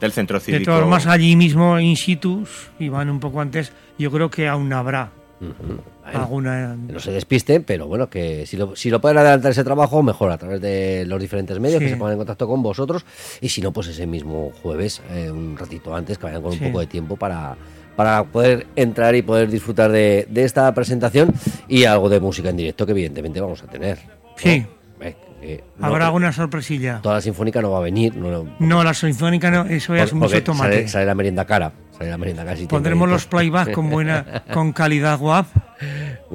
del 0.00 0.12
centro 0.12 0.38
De 0.38 0.44
cívico. 0.44 0.64
todas 0.66 0.80
formas, 0.80 1.06
allí 1.06 1.34
mismo 1.36 1.78
in 1.80 1.96
situ, 1.96 2.46
y 2.78 2.88
van 2.88 3.10
un 3.10 3.20
poco 3.20 3.40
antes, 3.40 3.72
yo 3.98 4.10
creo 4.10 4.30
que 4.30 4.46
aún 4.48 4.72
habrá 4.72 5.10
Bueno, 5.40 5.82
alguna. 6.04 6.76
que 6.86 6.92
no 6.92 7.00
se 7.00 7.12
despisten, 7.12 7.62
pero 7.64 7.86
bueno, 7.86 8.08
que 8.10 8.44
si 8.46 8.56
lo, 8.56 8.74
si 8.74 8.90
lo 8.90 9.00
pueden 9.00 9.18
adelantar 9.18 9.52
ese 9.52 9.62
trabajo, 9.64 10.02
mejor 10.02 10.32
a 10.32 10.38
través 10.38 10.60
de 10.60 11.04
los 11.06 11.20
diferentes 11.20 11.58
medios, 11.60 11.78
Sí. 11.78 11.84
que 11.86 11.90
se 11.92 11.96
pongan 11.96 12.12
en 12.14 12.18
contacto 12.18 12.48
con 12.48 12.62
vosotros. 12.62 13.04
Y 13.40 13.48
si 13.48 13.60
no, 13.60 13.72
pues 13.72 13.86
ese 13.88 14.06
mismo 14.06 14.50
jueves, 14.62 15.00
eh, 15.10 15.30
un 15.30 15.56
ratito 15.56 15.94
antes, 15.94 16.18
que 16.18 16.24
vayan 16.26 16.42
con 16.42 16.52
Sí. 16.52 16.58
un 16.64 16.72
poco 16.72 16.80
de 16.80 16.86
tiempo 16.86 17.16
para, 17.16 17.56
para 17.94 18.24
poder 18.24 18.66
entrar 18.76 19.14
y 19.14 19.22
poder 19.22 19.48
disfrutar 19.50 19.92
de, 19.92 20.26
de 20.30 20.44
esta 20.44 20.72
presentación 20.74 21.32
y 21.68 21.84
algo 21.84 22.08
de 22.08 22.20
música 22.20 22.50
en 22.50 22.56
directo 22.56 22.84
que 22.86 22.92
evidentemente 22.92 23.40
vamos 23.40 23.62
a 23.62 23.66
tener. 23.66 23.98
¿no? 24.06 24.12
Sí. 24.36 24.66
Eh, 25.00 25.14
eh, 25.42 25.62
no- 25.78 25.86
Habrá 25.86 26.06
alguna 26.06 26.32
sorpresilla. 26.32 27.00
Toda 27.02 27.16
la 27.16 27.20
sinfónica 27.20 27.60
no 27.62 27.70
va 27.70 27.78
a 27.78 27.82
venir. 27.82 28.14
No, 28.16 28.46
No, 28.58 28.84
la 28.84 28.94
sinfónica 28.94 29.50
no, 29.50 29.64
eso 29.66 29.94
ya 29.96 30.04
es 30.04 30.12
mucho 30.12 30.42
tomate. 30.42 30.72
Sale, 30.76 30.88
sale 30.88 31.06
la 31.06 31.14
merienda 31.14 31.44
cara. 31.44 31.72
Sale 31.96 32.10
la 32.10 32.18
merienda 32.18 32.44
casi 32.44 32.66
Pondremos 32.68 33.08
los 33.08 33.26
playback 33.26 33.72
con 33.72 33.90
buena, 33.90 34.44
con 34.54 34.72
calidad 34.72 35.18
guap. 35.18 35.46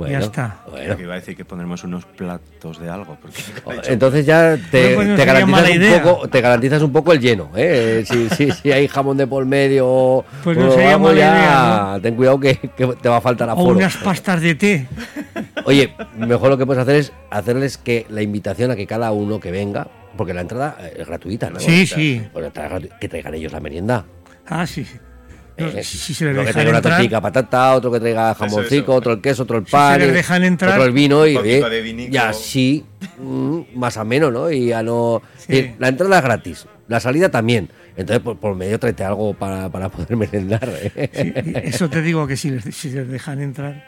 ya 0.09 0.19
está. 0.19 0.57
Bueno. 0.69 0.97
Que 0.97 1.03
iba 1.03 1.13
a 1.13 1.15
decir 1.15 1.37
que 1.37 1.45
pondremos 1.45 1.81
unos 1.85 2.03
platos 2.03 2.81
de 2.81 2.89
algo. 2.89 3.17
Entonces 3.87 4.25
ya 4.25 4.57
te, 4.71 4.95
Bueno, 4.95 4.95
pues 4.95 5.07
no 5.07 5.15
te 5.15 5.25
garantizas 5.25 5.71
un 5.95 6.01
poco, 6.03 6.27
te 6.27 6.41
garantizas 6.41 6.81
un 6.81 6.91
poco 6.91 7.13
el 7.13 7.19
lleno, 7.21 7.49
¿eh? 7.55 8.03
Si, 8.09 8.29
si, 8.31 8.51
si 8.51 8.71
hay 8.73 8.89
jamón 8.89 9.15
de 9.15 9.25
por 9.25 9.45
medio 9.45 9.87
o 9.87 10.25
Pues 10.43 10.57
no 10.57 10.67
o 10.67 10.71
sería 10.71 10.89
algo 10.95 11.03
mala 11.05 11.17
ya, 11.17 11.31
idea, 11.93 11.99
ten 12.01 12.15
cuidado 12.15 12.39
que, 12.41 12.55
que 12.57 12.87
te 13.01 13.07
va 13.07 13.17
a 13.17 13.21
faltar 13.21 13.47
O 13.47 13.53
aforo. 13.53 13.77
unas 13.77 13.95
pastas 13.97 14.41
de 14.41 14.55
té. 14.55 14.87
Oye, 15.65 15.95
mejor 16.17 16.49
lo 16.49 16.57
que 16.57 16.65
puedes 16.65 16.81
hacer 16.81 16.95
es 16.95 17.13
hacerles 17.29 17.77
que 17.77 18.05
la 18.09 18.21
invitación 18.21 18.71
a 18.71 18.75
que 18.75 18.87
cada 18.87 19.11
uno 19.11 19.39
que 19.39 19.51
venga, 19.51 19.87
porque 20.17 20.33
la 20.33 20.41
entrada 20.41 20.77
eh, 20.79 20.97
es 20.99 21.07
gratuita, 21.07 21.49
¿no? 21.49 21.59
Sí, 21.59 21.85
sí. 21.87 22.21
Pues 22.33 22.51
que 22.99 23.09
traigan 23.09 23.33
ellos 23.35 23.51
la 23.51 23.59
merienda. 23.59 24.05
Ah, 24.47 24.67
sí. 24.67 24.85
No, 25.57 25.67
Eh, 25.67 25.83
si, 25.83 25.97
si 25.99 26.13
se 26.15 26.25
les 26.25 26.33
Uno 26.33 26.45
que 26.45 26.51
traiga 26.51 26.69
una 26.71 26.79
entrar, 26.79 26.95
tortilla 26.97 27.21
patata, 27.21 27.75
otro 27.75 27.91
que 27.91 27.99
traiga 27.99 28.33
jamoncito, 28.33 28.75
eso. 28.91 28.93
otro 28.95 29.13
el 29.13 29.21
queso, 29.21 29.43
otro 29.43 29.59
el 29.59 29.65
se 29.65 29.71
pan, 29.71 29.99
les 29.99 30.09
y 30.09 30.11
dejan 30.11 30.43
entrar, 30.43 30.71
otro 30.71 30.85
el 30.85 30.91
vino 30.91 31.27
y, 31.27 31.37
oye, 31.37 31.61
de 31.69 32.07
y 32.11 32.17
así 32.17 32.83
mm, 33.19 33.59
más 33.75 33.97
ameno, 33.97 34.31
¿no? 34.31 34.49
Y 34.49 34.67
ya 34.69 34.81
no... 34.81 35.21
Sí. 35.37 35.57
eh, 35.57 35.75
La 35.77 35.89
entrada 35.89 36.17
es 36.17 36.23
gratis, 36.23 36.65
la 36.87 36.99
salida 36.99 37.29
también. 37.29 37.69
Entonces, 37.95 38.23
por, 38.23 38.37
por 38.37 38.55
medio 38.55 38.79
tráete 38.79 39.03
algo 39.03 39.33
para, 39.33 39.69
para 39.69 39.89
poder 39.89 40.15
merendar. 40.17 40.67
¿eh? 40.67 41.09
sí, 41.13 41.33
eso 41.63 41.89
te 41.89 42.01
digo 42.01 42.25
que 42.25 42.35
si 42.35 42.49
les, 42.49 42.63
si 42.75 42.89
les 42.89 43.07
dejan 43.07 43.41
entrar, 43.41 43.83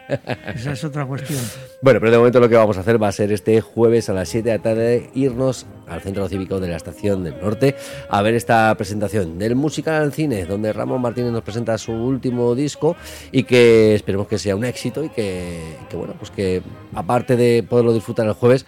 esa 0.53 0.73
es 0.73 0.83
otra 0.83 1.05
cuestión. 1.05 1.39
Bueno, 1.81 1.99
pero 1.99 2.11
de 2.11 2.17
momento 2.17 2.39
lo 2.39 2.47
que 2.47 2.55
vamos 2.55 2.77
a 2.77 2.81
hacer 2.81 3.01
va 3.01 3.07
a 3.07 3.11
ser 3.11 3.31
este 3.31 3.61
jueves 3.61 4.09
a 4.09 4.13
las 4.13 4.29
7 4.29 4.49
de 4.49 4.57
la 4.57 4.63
tarde 4.63 5.09
irnos 5.15 5.65
al 5.87 6.01
Centro 6.01 6.27
Cívico 6.27 6.59
de 6.59 6.67
la 6.67 6.77
Estación 6.77 7.23
del 7.23 7.39
Norte 7.39 7.75
a 8.09 8.21
ver 8.21 8.35
esta 8.35 8.73
presentación 8.75 9.37
del 9.39 9.55
musical 9.55 9.95
al 9.95 10.13
cine, 10.13 10.45
donde 10.45 10.73
Ramón 10.73 11.01
Martínez 11.01 11.31
nos 11.31 11.43
presenta 11.43 11.77
su 11.77 11.91
último 11.91 12.55
disco 12.55 12.95
y 13.31 13.43
que 13.43 13.95
esperemos 13.95 14.27
que 14.27 14.37
sea 14.37 14.55
un 14.55 14.65
éxito 14.65 15.03
y 15.03 15.09
que, 15.09 15.77
que, 15.89 15.97
bueno, 15.97 16.13
pues 16.17 16.31
que 16.31 16.61
aparte 16.93 17.35
de 17.35 17.63
poderlo 17.63 17.93
disfrutar 17.93 18.27
el 18.27 18.33
jueves, 18.33 18.65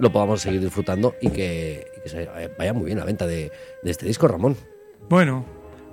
lo 0.00 0.10
podamos 0.10 0.40
seguir 0.40 0.60
disfrutando 0.60 1.14
y 1.20 1.28
que, 1.30 1.86
y 1.98 2.00
que 2.02 2.08
se 2.08 2.28
vaya 2.58 2.72
muy 2.72 2.86
bien 2.86 2.98
la 2.98 3.04
venta 3.04 3.26
de, 3.26 3.52
de 3.82 3.90
este 3.90 4.06
disco, 4.06 4.26
Ramón. 4.26 4.56
Bueno, 5.08 5.44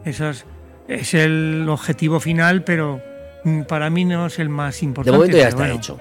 eso 0.05 0.29
es, 0.29 0.45
es 0.87 1.13
el 1.13 1.65
objetivo 1.69 2.19
final, 2.19 2.63
pero 2.63 3.01
para 3.67 3.89
mí 3.89 4.05
no 4.05 4.25
es 4.27 4.39
el 4.39 4.49
más 4.49 4.79
De 4.79 4.85
importante. 4.85 5.17
momento 5.17 5.37
ya 5.37 5.47
está 5.49 5.59
bueno. 5.61 5.75
hecho. 5.75 5.99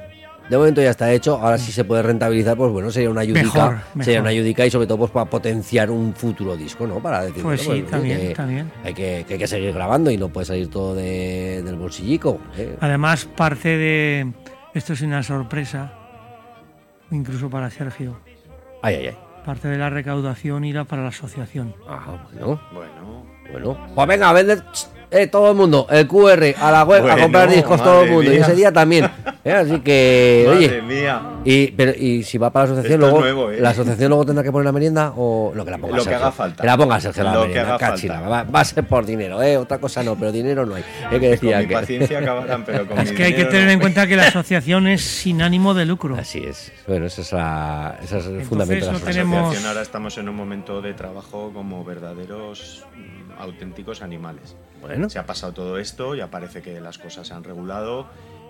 De 0.48 0.56
momento 0.56 0.80
ya 0.80 0.90
está 0.90 1.12
hecho. 1.12 1.38
Ahora 1.38 1.58
sí 1.58 1.72
se 1.72 1.82
puede 1.82 2.02
rentabilizar, 2.04 2.56
pues 2.56 2.70
bueno, 2.70 2.88
sería 2.92 3.10
una 3.10 3.22
ayudica. 3.22 3.42
Mejor, 3.42 3.70
mejor. 3.72 4.04
Sería 4.04 4.20
una 4.20 4.30
ayudica 4.30 4.64
y 4.64 4.70
sobre 4.70 4.86
todo 4.86 4.98
pues 4.98 5.10
para 5.10 5.28
potenciar 5.28 5.90
un 5.90 6.14
futuro 6.14 6.56
disco, 6.56 6.86
¿no? 6.86 7.00
Para 7.02 7.22
decir, 7.22 7.42
Pues 7.42 7.66
bueno, 7.66 7.84
sí, 7.84 7.90
también, 7.90 8.18
que, 8.20 8.34
también. 8.34 8.70
Hay 8.84 8.94
que, 8.94 9.24
que 9.26 9.32
hay 9.34 9.38
que 9.40 9.48
seguir 9.48 9.72
grabando 9.72 10.08
y 10.08 10.16
no 10.16 10.28
puede 10.28 10.46
salir 10.46 10.70
todo 10.70 10.94
de- 10.94 11.62
del 11.64 11.74
bolsillico. 11.74 12.38
¿eh? 12.56 12.76
Además, 12.80 13.24
parte 13.24 13.76
de. 13.76 14.32
Esto 14.72 14.92
es 14.92 15.00
una 15.00 15.22
sorpresa, 15.24 15.95
incluso 17.10 17.48
para 17.50 17.70
Sergio. 17.70 18.18
Ay, 18.82 18.94
ay, 18.96 19.06
ay. 19.08 19.18
Parte 19.44 19.68
de 19.68 19.78
la 19.78 19.90
recaudación 19.90 20.64
irá 20.64 20.84
para 20.84 21.02
la 21.02 21.08
asociación. 21.08 21.74
Ah, 21.88 22.28
bueno, 22.32 22.60
Bueno, 22.72 23.26
bueno. 23.52 23.86
Pues 23.94 24.08
venga, 24.08 24.30
a 24.30 24.32
vender 24.32 24.62
eh, 25.10 25.26
todo 25.28 25.50
el 25.50 25.56
mundo, 25.56 25.86
el 25.90 26.06
QR, 26.08 26.54
a 26.60 26.70
la 26.72 26.84
web, 26.84 27.00
a 27.00 27.02
Bueno, 27.12 27.22
comprar 27.22 27.48
discos 27.50 27.82
todo 27.82 28.02
el 28.02 28.10
mundo. 28.10 28.30
Y 28.32 28.34
mía. 28.36 28.42
ese 28.44 28.54
día 28.54 28.72
también. 28.72 29.08
¿eh? 29.44 29.52
Así 29.52 29.80
que, 29.80 30.44
madre 30.48 30.66
oye. 30.66 30.82
mía. 30.82 31.22
Y, 31.44 31.68
pero, 31.68 31.92
y 31.96 32.24
si 32.24 32.38
va 32.38 32.50
para 32.50 32.66
la 32.66 32.72
asociación, 32.72 33.00
Esto 33.02 33.06
luego, 33.12 33.20
nuevo, 33.20 33.50
¿eh? 33.52 33.60
la 33.60 33.70
asociación 33.70 34.08
luego 34.08 34.24
tendrá 34.26 34.42
que 34.42 34.50
poner 34.50 34.64
la 34.64 34.72
merienda 34.72 35.12
o 35.16 35.52
lo 35.54 35.64
que 35.64 35.70
la 35.70 35.78
ponga 35.78 35.96
Lo 35.96 36.02
que 36.02 36.10
Sergio. 36.10 36.18
haga 36.26 36.32
falta. 36.32 36.60
Que 36.62 36.66
la 36.66 36.76
ponga 36.76 37.00
Sergio 37.00 37.22
la 37.22 37.34
Lo 37.34 37.42
que 37.42 37.48
merienda, 37.48 37.74
haga 37.76 37.90
cachila. 37.90 38.14
falta. 38.14 38.28
Va, 38.28 38.42
va 38.42 38.60
a 38.60 38.64
ser 38.64 38.84
por 38.84 39.06
dinero, 39.06 39.42
¿eh? 39.42 39.56
Otra 39.56 39.78
cosa 39.78 40.02
no, 40.02 40.16
pero 40.16 40.32
dinero 40.32 40.66
no 40.66 40.74
hay. 40.74 40.84
Es 41.12 41.20
que 41.20 41.28
decía 41.28 41.52
Con 41.58 41.62
mi 41.62 41.68
que. 41.68 41.74
paciencia 41.74 42.18
acabarán, 42.18 42.64
pero 42.64 42.86
con 42.88 42.98
Es 42.98 43.10
mi 43.12 43.16
que 43.16 43.24
hay 43.24 43.34
que 43.34 43.44
tener 43.44 43.66
no. 43.66 43.70
en 43.72 43.80
cuenta 43.80 44.06
que 44.08 44.16
la 44.16 44.26
asociación 44.26 44.88
es 44.88 45.02
sin 45.02 45.40
ánimo 45.40 45.72
de 45.74 45.86
lucro. 45.86 46.16
Así 46.18 46.38
es. 46.44 46.72
Bueno, 46.88 47.06
ese 47.06 47.20
es, 47.22 47.32
la, 47.32 47.96
ese 48.02 48.18
es 48.18 48.24
el 48.26 48.40
Entonces, 48.40 48.48
fundamento 48.48 48.86
de 48.86 48.92
la 48.92 48.98
no 48.98 49.04
tenemos- 49.04 49.64
ahora 49.66 49.82
estamos 49.82 50.18
en 50.18 50.28
un 50.28 50.34
momento 50.34 50.82
de 50.82 50.94
trabajo 50.94 51.52
como 51.54 51.84
verdaderos 51.84 52.84
mm, 52.96 53.40
auténticos 53.40 54.02
animales. 54.02 54.56
Se 55.08 55.18
ha 55.18 55.26
pasado 55.26 55.52
todo 55.52 55.78
esto, 55.78 56.14
ya 56.14 56.30
parece 56.30 56.62
que 56.62 56.80
las 56.80 56.98
cosas 56.98 57.26
se 57.26 57.34
han 57.34 57.44
regulado 57.44 58.08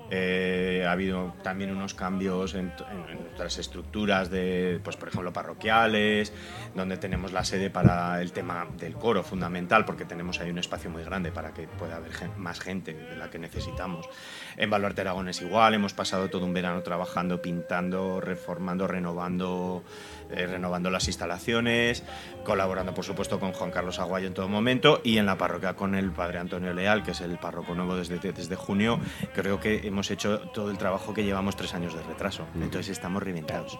Eh, 0.08 0.84
ha 0.86 0.92
habido 0.92 1.34
también 1.42 1.70
unos 1.70 1.94
cambios 1.94 2.54
en, 2.54 2.72
nuestras 3.20 3.58
estructuras 3.58 4.30
de, 4.30 4.80
pues 4.84 4.96
por 4.96 5.08
ejemplo, 5.08 5.32
parroquiales, 5.32 6.32
donde 6.74 6.96
tenemos 6.96 7.32
la 7.32 7.44
sede 7.44 7.70
para 7.70 8.22
el 8.22 8.32
tema 8.32 8.68
del 8.78 8.94
coro 8.94 9.24
fundamental, 9.24 9.84
porque 9.84 10.04
tenemos 10.04 10.40
ahí 10.40 10.50
un 10.50 10.58
espacio 10.58 10.90
muy 10.90 11.02
grande 11.02 11.32
para 11.32 11.52
que 11.52 11.66
pueda 11.66 11.96
haber 11.96 12.12
más 12.36 12.60
gente 12.60 12.94
de 12.94 13.16
la 13.16 13.30
que 13.30 13.38
necesitamos. 13.38 14.08
En 14.56 14.70
Baluarte 14.70 15.02
Aragón 15.02 15.28
es 15.28 15.42
igual, 15.42 15.74
hemos 15.74 15.92
pasado 15.92 16.28
todo 16.28 16.44
un 16.44 16.54
verano 16.54 16.82
trabajando, 16.82 17.42
pintando, 17.42 18.20
reformando, 18.20 18.86
renovando 18.86 19.82
eh, 20.30 20.46
renovando 20.46 20.90
las 20.90 21.06
instalaciones, 21.06 22.02
colaborando 22.44 22.92
por 22.92 23.04
supuesto 23.04 23.38
con 23.38 23.52
Juan 23.52 23.70
Carlos 23.70 24.00
Aguayo 24.00 24.26
en 24.26 24.34
todo 24.34 24.48
momento 24.48 25.00
y 25.04 25.18
en 25.18 25.26
la 25.26 25.38
parroquia 25.38 25.74
con 25.74 25.94
el 25.94 26.10
padre 26.10 26.38
Antonio 26.38 26.72
Leal, 26.72 27.04
que 27.04 27.12
es 27.12 27.20
el 27.20 27.38
párroco 27.38 27.74
nuevo 27.76 27.94
desde, 27.94 28.18
desde 28.18 28.56
junio. 28.56 28.98
Creo 29.34 29.60
que 29.60 29.86
hemos 29.86 30.10
hecho 30.10 30.40
todo 30.52 30.70
el 30.70 30.78
trabajo 30.78 31.14
que 31.14 31.22
llevamos 31.22 31.54
tres 31.54 31.74
años 31.74 31.94
de 31.94 32.02
retraso, 32.02 32.44
entonces 32.56 32.88
estamos 32.88 33.22
reventados. 33.22 33.78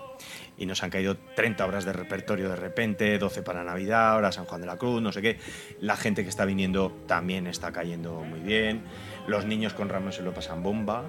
Y 0.59 0.67
nos 0.67 0.83
han 0.83 0.91
caído 0.91 1.17
30 1.35 1.67
horas 1.67 1.85
de 1.85 1.93
repertorio 1.93 2.49
de 2.49 2.57
repente, 2.57 3.19
12 3.19 3.43
para 3.43 3.63
Navidad, 3.63 4.13
ahora 4.13 4.33
San 4.33 4.47
Juan 4.47 4.61
de 4.61 4.67
la 4.67 4.77
Cruz, 4.77 5.03
no 5.03 5.13
sé 5.13 5.21
qué. 5.21 5.39
La 5.81 5.97
gente 5.97 6.23
que 6.23 6.31
está 6.31 6.45
viniendo 6.45 6.97
también 7.07 7.47
está 7.47 7.73
cayendo 7.73 8.23
muy 8.23 8.41
bien. 8.41 8.83
Los 9.27 9.45
niños 9.45 9.75
con 9.75 9.89
Ramos 9.89 10.17
se 10.17 10.23
lo 10.23 10.33
pasan 10.33 10.63
bomba. 10.63 11.05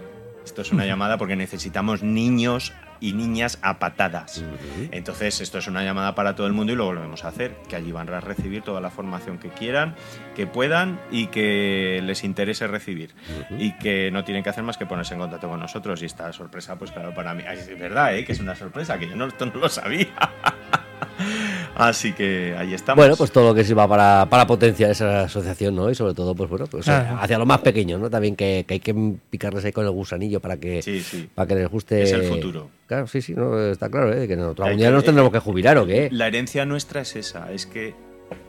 Esto 0.48 0.62
es 0.62 0.72
una 0.72 0.86
llamada 0.86 1.18
porque 1.18 1.36
necesitamos 1.36 2.04
niños 2.04 2.72
y 3.02 3.12
niñas 3.12 3.60
a 3.62 3.80
patadas. 3.80 4.38
Uh 4.38 4.44
-huh. 4.44 4.90
Entonces, 4.94 5.42
esto 5.42 5.58
es 5.58 5.68
una 5.68 5.84
llamada 5.84 6.16
para 6.16 6.36
todo 6.36 6.48
el 6.48 6.54
mundo 6.54 6.72
y 6.72 6.78
lo 6.78 6.86
volvemos 6.86 7.26
a 7.26 7.28
hacer, 7.28 7.58
que 7.68 7.76
allí 7.76 7.92
van 7.92 8.08
a 8.14 8.22
recibir 8.22 8.62
toda 8.62 8.80
la 8.80 8.90
formación 8.90 9.40
que 9.40 9.50
quieran, 9.50 9.94
que 10.38 10.48
puedan 10.48 11.02
y 11.12 11.28
que 11.28 12.00
les 12.02 12.24
interese 12.24 12.66
recibir. 12.66 13.14
Uh 13.50 13.54
-huh. 13.56 13.62
Y 13.62 13.78
que 13.78 14.10
no 14.10 14.24
tienen 14.24 14.42
que 14.42 14.50
hacer 14.50 14.64
más 14.64 14.78
que 14.78 14.86
ponerse 14.86 15.16
en 15.16 15.20
contacto 15.20 15.50
con 15.50 15.60
nosotros. 15.60 16.02
Y 16.02 16.06
esta 16.06 16.32
sorpresa, 16.32 16.78
pues 16.78 16.94
claro, 16.94 17.14
para 17.14 17.34
mí, 17.34 17.44
es 17.52 17.68
verdad, 17.78 18.16
¿eh? 18.16 18.24
que 18.24 18.32
es 18.32 18.40
una 18.40 18.56
sorpresa, 18.56 18.98
que 18.98 19.10
yo 19.10 19.18
no, 19.18 19.26
esto 19.26 19.48
no 19.48 19.56
lo 19.60 19.68
sabía. 19.68 20.08
Así 21.78 22.14
que 22.14 22.56
ahí 22.58 22.74
estamos. 22.74 22.98
Bueno, 22.98 23.16
pues 23.16 23.32
todo 23.32 23.50
lo 23.50 23.54
que 23.54 23.64
sirva 23.64 23.88
para, 23.88 24.26
para 24.30 24.48
potenciar 24.48 24.90
esa 24.90 25.22
asociación, 25.22 25.76
¿no? 25.76 25.92
Y 25.92 25.96
sobre 25.96 26.16
todo, 26.16 26.34
pues 26.34 26.50
bueno, 26.50 26.66
pues 26.66 26.86
claro. 26.86 27.20
hacia 27.22 27.38
los 27.38 27.46
más 27.46 27.60
pequeños, 27.60 28.02
¿no? 28.02 28.10
También 28.10 28.36
que, 28.36 28.66
que, 28.68 28.74
hay 28.76 28.80
que 28.80 28.96
picarles 29.30 29.64
ahí 29.64 29.72
con 29.72 29.86
el 29.86 29.92
gusanillo 29.92 30.40
para 30.40 30.58
que, 30.58 30.82
sí, 30.82 31.02
sí. 31.02 31.30
Para 31.36 31.48
que 31.48 31.56
les 31.56 31.70
guste. 31.70 32.02
Es 32.02 32.12
el 32.14 32.24
futuro. 32.24 32.70
Claro, 32.88 33.06
sí, 33.06 33.22
sí, 33.22 33.36
no, 33.36 33.60
está 33.60 33.90
claro, 33.90 34.12
¿eh? 34.12 34.28
Que 34.28 34.36
nosotros 34.36 34.66
algún 34.66 34.80
día 34.80 34.90
nos 34.90 35.04
tendremos 35.04 35.32
que 35.32 35.38
jubilar, 35.38 35.78
¿o 35.78 35.86
qué? 35.86 36.10
La 36.12 36.26
herencia 36.26 36.66
nuestra 36.66 37.02
es 37.02 37.16
esa, 37.16 37.52
es 37.52 37.68
que 37.68 37.94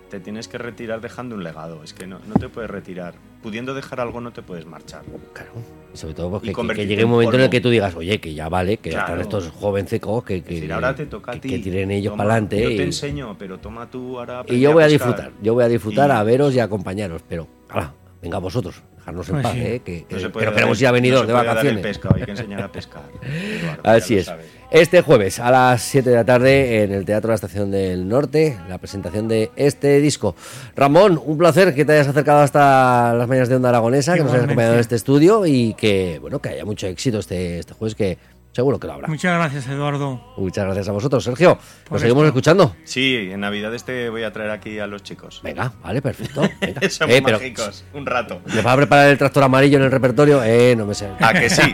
te 0.09 0.21
tienes 0.21 0.49
que 0.49 0.59
retirar 0.59 1.01
dejando 1.01 1.35
un 1.35 1.45
legado. 1.45 1.83
Es 1.85 1.93
que 1.93 2.07
no, 2.07 2.19
no 2.27 2.35
te 2.35 2.49
puedes 2.49 2.71
retirar. 2.71 3.15
Pudiendo 3.43 3.75
dejar 3.75 4.01
algo, 4.01 4.21
no 4.21 4.33
te 4.33 4.43
puedes 4.43 4.67
marchar. 4.67 5.03
Claro. 5.33 5.53
Sobre 5.93 6.15
todo 6.15 6.31
porque 6.31 6.53
que, 6.53 6.75
que, 6.75 6.87
llegue 6.87 7.05
un 7.05 7.11
momento 7.11 7.35
en, 7.35 7.41
en 7.41 7.45
el 7.45 7.51
que 7.51 7.61
tú 7.61 7.71
digas, 7.71 7.95
oye, 7.95 8.21
que 8.21 8.35
ya 8.35 8.49
vale, 8.49 8.79
que 8.79 8.91
claro. 8.91 9.07
están 9.07 9.21
estos 9.21 9.51
jovencicos 9.51 10.25
que, 10.25 10.43
que, 10.43 10.55
decir, 10.55 10.73
ahora 10.73 10.95
te 10.95 11.07
toca 11.07 11.33
a 11.33 11.41
ti. 11.41 11.49
que, 11.49 11.59
tiren 11.59 11.91
ellos 11.91 12.17
para 12.17 12.33
adelante. 12.33 12.63
Yo 12.63 12.69
te 12.69 12.83
enseño, 12.83 13.37
pero 13.39 13.59
toma 13.59 13.89
tú 13.91 14.19
ahora. 14.19 14.45
Y 14.49 14.61
yo 14.61 14.73
voy 14.73 14.83
a, 14.83 14.87
a 14.87 14.89
disfrutar. 14.89 15.33
Yo 15.43 15.55
voy 15.55 15.65
a 15.65 15.69
disfrutar, 15.69 16.11
y... 16.11 16.13
a 16.13 16.23
veros 16.23 16.55
y 16.55 16.61
a 16.61 16.65
acompañaros. 16.65 17.23
Pero, 17.29 17.47
ahora, 17.69 17.95
venga 18.21 18.39
vosotros, 18.39 18.83
dejarnos 19.13 19.29
en 19.29 19.33
Pues 19.35 19.43
paz, 19.43 19.53
sí. 19.55 19.61
¿eh? 19.61 19.81
Que, 19.85 20.05
que- 20.05 20.15
No 20.15 20.21
se 20.21 20.31
puede 20.31 20.45
pero 20.45 20.51
dar- 20.51 20.55
queremos 20.55 20.81
ir 20.81 20.87
a 20.87 20.91
venidos 20.93 21.21
no 21.23 21.27
se 21.27 21.33
de 21.33 21.33
vacaciones. 21.47 21.83
pescado, 21.83 22.15
hay 22.17 22.23
que 22.25 22.31
enseñar 22.31 22.63
a 22.63 22.73
pescar. 22.73 23.03
Eduardo, 23.23 23.83
ya 23.85 23.93
Así 23.93 24.17
es. 24.19 24.27
sabes. 24.27 24.47
Este 24.71 25.01
jueves 25.01 25.41
a 25.41 25.51
las 25.51 25.81
7 25.83 26.11
de 26.11 26.17
la 26.17 26.25
tarde 26.27 26.83
en 26.83 26.93
el 26.93 27.07
Teatro 27.07 27.29
de 27.29 27.33
la 27.33 27.35
Estación 27.37 27.71
del 27.71 28.07
Norte, 28.07 28.59
la 28.69 28.77
presentación 28.77 29.27
de 29.27 29.51
este 29.57 29.99
disco. 30.01 30.37
Ramón, 30.77 31.19
un 31.25 31.39
placer 31.39 31.75
que 31.75 31.87
te 31.87 31.93
hayas 31.93 32.09
acercado 32.09 32.41
hasta 32.41 33.15
las 33.15 33.27
mañanas 33.29 33.49
de 33.49 33.57
Onda 33.57 33.71
Aragonesa, 33.71 34.15
que 34.15 34.21
nos 34.25 34.33
hayas 34.33 34.45
acompañado 34.45 34.75
en 34.75 34.81
este 34.81 34.97
estudio 34.97 35.47
y 35.47 35.73
que, 35.73 36.19
bueno, 36.21 36.41
que 36.41 36.51
haya 36.51 36.67
mucho 36.67 36.87
éxito 36.87 37.19
este, 37.19 37.61
este 37.61 37.73
jueves, 37.73 37.95
que 37.95 38.19
seguro 38.59 38.81
que 38.81 38.89
lo 38.89 38.95
habrá. 38.95 39.07
Muchas 39.07 39.35
gracias, 39.39 39.69
Eduardo. 39.69 40.21
Muchas 40.37 40.65
gracias 40.65 40.89
a 40.89 40.91
vosotros, 40.93 41.23
Sergio. 41.23 41.57
Por 41.85 41.93
Nos 41.93 42.01
seguimos 42.01 42.23
esto. 42.23 42.27
escuchando. 42.31 42.75
Sí, 42.83 43.29
en 43.31 43.39
Navidad 43.39 43.73
este 43.73 44.09
voy 44.09 44.25
a 44.25 44.33
traer 44.33 44.51
aquí 44.51 44.81
a 44.81 44.89
los 44.89 45.05
chicos. 45.05 45.39
Venga, 45.45 45.71
vale, 45.81 46.03
perfecto. 46.03 46.41
Venga. 46.61 46.81
Somos 46.91 47.15
Eh, 47.15 47.23
pero, 47.25 47.39
mágicos, 47.39 47.85
un 47.95 48.05
rato. 48.05 48.41
¿Me 48.53 48.61
vas 48.61 48.75
a 48.75 48.77
preparar 48.77 49.09
el 49.11 49.17
tractor 49.17 49.45
amarillo 49.45 49.79
en 49.79 49.85
el 49.85 49.93
repertorio? 49.93 50.43
Eh, 50.43 50.75
no 50.77 50.87
me 50.87 50.95
sé. 50.95 51.09
¿A 51.21 51.33
que 51.35 51.49
sí? 51.49 51.73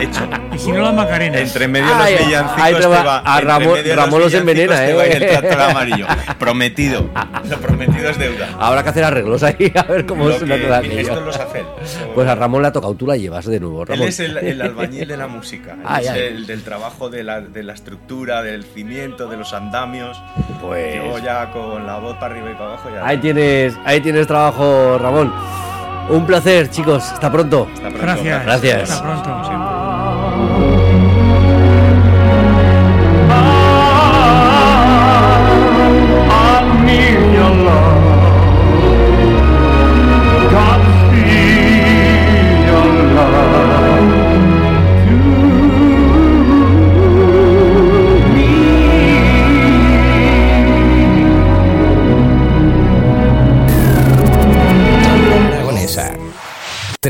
Hecho. 0.00 0.28
Y 0.54 0.58
si 0.58 0.70
no, 0.72 0.82
las 0.82 0.94
macarenas. 0.94 1.40
Entre 1.40 1.66
medio 1.68 1.86
Ay, 1.94 2.14
los 2.16 2.26
villancicos 2.26 2.62
ahí 2.62 2.74
te 2.74 2.86
va- 2.86 3.02
va. 3.02 3.18
a 3.20 3.40
Ramón- 3.40 3.78
Ramón 3.94 4.20
los 4.20 4.34
envenena, 4.34 4.76
te 4.84 4.92
va 4.94 5.06
¿eh? 5.06 5.16
en 5.16 5.22
el 5.22 5.28
tractor 5.30 5.60
amarillo. 5.62 6.06
Prometido. 6.38 7.10
Lo 7.48 7.56
prometido 7.58 8.10
es 8.10 8.18
deuda. 8.18 8.48
Habrá 8.58 8.82
que 8.82 8.88
hacer 8.90 9.04
arreglos 9.04 9.42
ahí, 9.42 9.72
a 9.74 9.82
ver 9.84 10.04
cómo 10.06 10.24
todo 10.30 10.44
aquello. 10.74 10.98
esto 11.00 11.20
lo 11.20 11.32
sabe 11.32 11.60
él. 11.60 11.66
Pues 12.14 12.28
a 12.28 12.34
Ramón 12.34 12.62
le 12.62 12.68
ha 12.68 12.72
tocado, 12.72 12.94
tú 12.94 13.06
la 13.06 13.16
llevas 13.16 13.44
de 13.46 13.60
nuevo, 13.60 13.82
Él 13.82 13.88
Ramón. 13.88 14.08
es 14.08 14.20
el, 14.20 14.36
el 14.38 14.60
albañil 14.62 15.06
de 15.08 15.16
la 15.16 15.26
música, 15.28 15.69
él 15.74 15.80
Ay, 15.84 16.04
es 16.04 16.10
ay. 16.10 16.20
el 16.20 16.46
del 16.46 16.62
trabajo 16.62 17.08
de 17.10 17.22
la, 17.24 17.40
de 17.40 17.62
la 17.62 17.72
estructura, 17.74 18.42
del 18.42 18.64
cimiento, 18.64 19.28
de 19.28 19.36
los 19.36 19.52
andamios. 19.52 20.20
Pues- 20.60 20.96
Yo 20.96 21.18
ya 21.18 21.50
con 21.52 21.86
la 21.86 21.98
voz 21.98 22.16
para 22.16 22.34
arriba 22.34 22.50
y 22.50 22.54
para 22.54 22.66
abajo 22.66 22.88
ya. 22.94 23.06
Ahí 23.06 23.18
tienes, 23.18 23.76
ahí 23.84 24.00
tienes 24.00 24.26
trabajo, 24.26 24.98
Ramón. 24.98 25.32
Un 26.08 26.26
placer, 26.26 26.68
chicos. 26.70 27.04
Hasta 27.12 27.30
pronto. 27.30 27.68
Hasta 27.72 27.88
pronto, 27.88 28.02
Gracias. 28.02 28.44
Gracias. 28.44 28.90
Hasta 28.90 29.02
pronto. 29.02 29.44
Siempre. 29.44 30.80
Your 37.32 37.48
love. 37.64 37.89